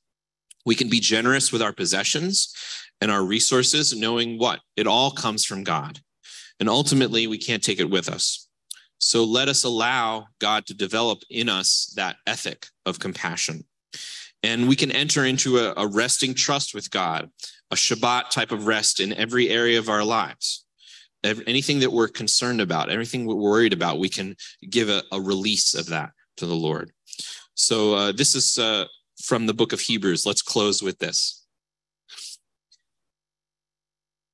We 0.65 0.75
can 0.75 0.89
be 0.89 1.01
generous 1.01 1.53
with 1.53 1.63
our 1.63 1.73
possessions 1.73 2.55
and 3.01 3.11
our 3.11 3.25
resources, 3.25 3.97
knowing 3.97 4.39
what? 4.39 4.61
It 4.77 4.87
all 4.87 5.11
comes 5.11 5.45
from 5.45 5.65
God. 5.65 6.01
And 6.61 6.69
ultimately, 6.69 7.27
we 7.27 7.39
can't 7.39 7.63
take 7.63 7.81
it 7.81 7.91
with 7.91 8.09
us. 8.09 8.49
So 8.99 9.25
let 9.25 9.49
us 9.49 9.65
allow 9.65 10.27
God 10.39 10.67
to 10.67 10.75
develop 10.75 11.21
in 11.29 11.49
us 11.49 11.93
that 11.97 12.17
ethic 12.27 12.67
of 12.87 13.01
compassion. 13.01 13.65
And 14.45 14.69
we 14.69 14.77
can 14.77 14.93
enter 14.93 15.25
into 15.25 15.59
a, 15.59 15.75
a 15.77 15.87
resting 15.87 16.35
trust 16.35 16.75
with 16.75 16.91
God, 16.91 17.31
a 17.71 17.75
Shabbat 17.75 18.31
type 18.31 18.53
of 18.53 18.67
rest 18.67 19.01
in 19.01 19.13
every 19.13 19.49
area 19.49 19.79
of 19.79 19.89
our 19.89 20.05
lives 20.05 20.65
anything 21.25 21.81
that 21.81 21.93
we're 21.93 22.09
concerned 22.09 22.61
about, 22.61 22.91
everything 22.91 23.27
we're 23.27 23.35
worried 23.35 23.73
about, 23.73 23.99
we 23.99 24.09
can 24.09 24.37
give 24.69 24.89
a, 24.89 25.03
a 25.13 25.21
release 25.21 25.75
of 25.75 25.87
that 25.87 26.11
to 26.37 26.47
the 26.47 26.55
Lord. 26.55 26.91
So 27.55 27.95
uh, 27.95 28.13
this 28.13 28.35
is 28.35 28.59
uh, 28.59 28.87
from 29.23 29.47
the 29.47 29.55
book 29.55 29.73
of 29.73 29.81
Hebrews. 29.81 30.27
Let's 30.27 30.43
close 30.43 30.83
with 30.83 30.99
this. 30.99 31.45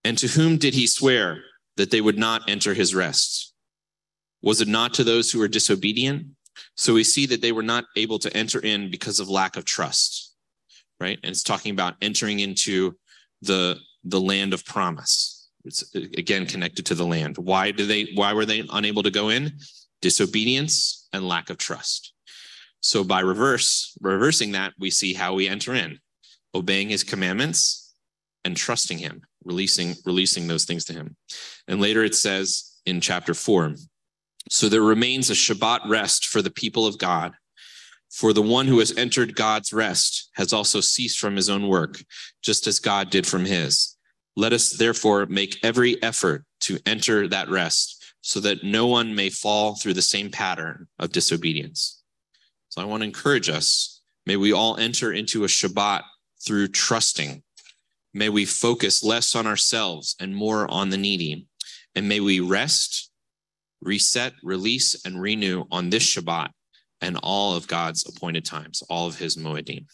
And 0.05 0.17
to 0.19 0.29
whom 0.29 0.57
did 0.57 0.75
he 0.75 0.87
swear 0.87 1.43
that 1.77 1.91
they 1.91 2.01
would 2.01 2.19
not 2.19 2.49
enter 2.49 2.75
his 2.75 2.95
rest? 2.95 3.53
Was 4.43 4.61
it 4.61 4.69
not 4.69 4.95
to 4.95 5.05
those 5.05 5.31
who 5.31 5.39
were 5.39 5.49
disobedient? 5.49 6.27
So 6.77 6.95
we 6.95 7.05
see 7.05 7.27
that 7.27 7.43
they 7.43 7.53
were 7.53 7.63
not 7.63 7.85
able 7.97 8.19
to 8.21 8.37
enter 8.37 8.61
in 8.61 8.91
because 8.91 9.21
of 9.21 9.29
lack 9.29 9.57
of 9.57 9.65
trust, 9.65 10.35
right? 11.01 11.19
And 11.23 11.31
it's 11.31 11.43
talking 11.43 11.73
about 11.73 11.95
entering 12.01 12.41
into 12.41 12.97
the 13.43 13.79
the 14.05 14.21
land 14.21 14.55
of 14.55 14.65
promise 14.65 15.39
it's 15.65 15.95
again 15.95 16.47
connected 16.47 16.87
to 16.87 16.95
the 16.95 17.07
land. 17.07 17.37
Why 17.37 17.71
do 17.71 17.87
they 17.87 18.09
why 18.15 18.33
were 18.33 18.47
they 18.47 18.65
unable 18.73 19.03
to 19.03 19.11
go 19.11 19.29
in? 19.29 19.59
Disobedience 20.01 21.09
and 21.13 21.29
lack 21.29 21.51
of 21.51 21.59
trust. 21.59 22.15
So 22.81 23.05
by 23.05 23.21
reverse, 23.21 23.97
reversing 24.01 24.53
that, 24.53 24.73
we 24.79 24.91
see 24.91 25.15
how 25.15 25.35
we 25.35 25.49
enter 25.49 25.75
in, 25.75 25.99
obeying 26.55 26.89
his 26.89 27.05
commandments 27.05 27.95
and 28.45 28.57
trusting 28.57 28.99
him, 28.99 29.23
releasing 29.45 29.95
releasing 30.05 30.47
those 30.47 30.65
things 30.65 30.85
to 30.87 30.93
him. 30.93 31.17
And 31.67 31.81
later 31.81 32.05
it 32.05 32.15
says 32.15 32.79
in 32.87 33.01
chapter 33.01 33.35
4, 33.35 33.75
so 34.51 34.69
there 34.69 34.83
remains 34.83 35.29
a 35.29 35.35
Shabbat 35.35 35.89
rest 35.89 36.27
for 36.27 36.41
the 36.41 36.51
people 36.51 36.87
of 36.87 36.99
God. 36.99 37.33
For 38.11 38.33
the 38.33 38.43
one 38.43 38.67
who 38.67 38.79
has 38.79 38.97
entered 38.97 39.37
God's 39.37 39.73
rest 39.73 40.31
has 40.37 40.55
also 40.55 40.81
ceased 40.81 41.19
from 41.19 41.37
his 41.37 41.51
own 41.51 41.69
work, 41.69 42.03
just 42.43 42.67
as 42.67 42.81
God 42.81 43.11
did 43.11 43.27
from 43.27 43.45
his. 43.45 43.97
Let 44.37 44.55
us 44.55 44.71
therefore 44.71 45.27
make 45.27 45.63
every 45.63 46.03
effort 46.03 46.45
to 46.61 46.79
enter 46.87 47.29
that 47.29 47.51
rest 47.51 48.15
so 48.23 48.41
that 48.41 48.65
no 48.65 48.87
one 48.87 49.15
may 49.15 49.29
fall 49.29 49.75
through 49.75 49.95
the 49.95 50.03
same 50.03 50.31
pattern 50.31 50.89
of 50.99 51.13
disobedience. 51.13 51.98
So 52.69 52.83
I 52.83 52.85
want 52.85 53.03
to 53.03 53.07
encourage 53.07 53.49
us. 53.49 54.03
May 54.27 54.37
we 54.37 54.53
all 54.53 54.77
enter 54.77 55.13
into 55.13 55.45
a 55.45 55.49
Shabbat 55.49 56.03
through 56.45 56.69
trusting. 56.69 57.43
May 58.15 58.29
we 58.29 58.45
focus 58.45 59.03
less 59.03 59.35
on 59.35 59.47
ourselves 59.47 60.17
and 60.21 60.35
more 60.35 60.71
on 60.71 60.91
the 60.91 60.97
needy. 60.97 61.47
And 61.95 62.09
may 62.09 62.21
we 62.21 62.41
rest, 62.41 63.11
reset, 63.81 64.35
release, 64.43 65.05
and 65.05 65.21
renew 65.21 65.65
on 65.71 65.91
this 65.91 66.05
Shabbat 66.05 66.51
and 67.01 67.19
all 67.23 67.57
of 67.57 67.69
God's 67.69 68.07
appointed 68.07 68.45
times, 68.45 68.83
all 68.89 69.07
of 69.07 69.19
his 69.19 69.37
Moedim. 69.37 69.87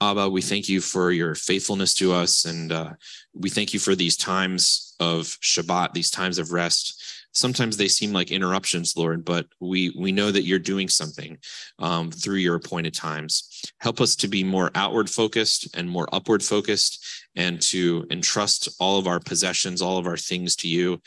Abba, 0.00 0.28
we 0.28 0.42
thank 0.42 0.68
you 0.68 0.80
for 0.80 1.12
your 1.12 1.34
faithfulness 1.34 1.94
to 1.94 2.12
us. 2.12 2.44
And 2.44 2.72
uh, 2.72 2.90
we 3.32 3.48
thank 3.48 3.72
you 3.72 3.80
for 3.80 3.94
these 3.94 4.16
times 4.16 4.94
of 5.00 5.24
Shabbat, 5.40 5.92
these 5.92 6.10
times 6.10 6.38
of 6.38 6.52
rest. 6.52 7.23
Sometimes 7.34 7.76
they 7.76 7.88
seem 7.88 8.12
like 8.12 8.30
interruptions, 8.30 8.96
Lord, 8.96 9.24
but 9.24 9.46
we, 9.60 9.94
we 9.98 10.12
know 10.12 10.30
that 10.30 10.44
you're 10.44 10.58
doing 10.58 10.88
something 10.88 11.38
um, 11.78 12.10
through 12.10 12.36
your 12.36 12.54
appointed 12.54 12.94
times. 12.94 13.62
Help 13.78 14.00
us 14.00 14.14
to 14.16 14.28
be 14.28 14.44
more 14.44 14.70
outward 14.74 15.10
focused 15.10 15.76
and 15.76 15.90
more 15.90 16.08
upward 16.12 16.42
focused 16.42 17.04
and 17.34 17.60
to 17.62 18.06
entrust 18.10 18.68
all 18.78 18.98
of 18.98 19.06
our 19.06 19.20
possessions, 19.20 19.82
all 19.82 19.98
of 19.98 20.06
our 20.06 20.16
things 20.16 20.54
to 20.56 20.68
you, 20.68 21.00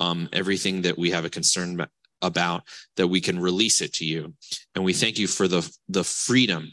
um, 0.00 0.28
everything 0.32 0.82
that 0.82 0.96
we 0.96 1.10
have 1.10 1.24
a 1.24 1.30
concern 1.30 1.86
about, 2.22 2.62
that 2.96 3.08
we 3.08 3.20
can 3.20 3.38
release 3.38 3.82
it 3.82 3.92
to 3.94 4.06
you. 4.06 4.32
And 4.74 4.84
we 4.84 4.94
thank 4.94 5.18
you 5.18 5.26
for 5.26 5.48
the, 5.48 5.70
the 5.88 6.04
freedom, 6.04 6.72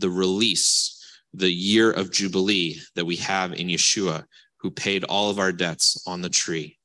the 0.00 0.10
release 0.10 0.94
the 1.34 1.50
year 1.50 1.90
of 1.90 2.10
Jubilee 2.10 2.80
that 2.94 3.04
we 3.04 3.16
have 3.16 3.52
in 3.52 3.68
Yeshua, 3.68 4.24
who 4.60 4.70
paid 4.70 5.04
all 5.04 5.30
of 5.30 5.38
our 5.38 5.52
debts 5.52 6.02
on 6.06 6.22
the 6.22 6.30
tree 6.30 6.77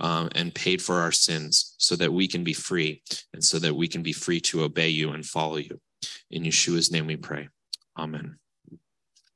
um, 0.00 0.28
and 0.34 0.54
paid 0.54 0.82
for 0.82 1.00
our 1.00 1.12
sins 1.12 1.74
so 1.78 1.94
that 1.96 2.12
we 2.12 2.26
can 2.26 2.42
be 2.42 2.52
free 2.52 3.02
and 3.32 3.44
so 3.44 3.58
that 3.58 3.74
we 3.74 3.86
can 3.86 4.02
be 4.02 4.12
free 4.12 4.40
to 4.40 4.64
obey 4.64 4.88
you 4.88 5.10
and 5.12 5.24
follow 5.24 5.56
you. 5.56 5.78
In 6.30 6.42
Yeshua's 6.42 6.90
name 6.90 7.06
we 7.06 7.16
pray. 7.16 7.48
Amen. 7.98 8.38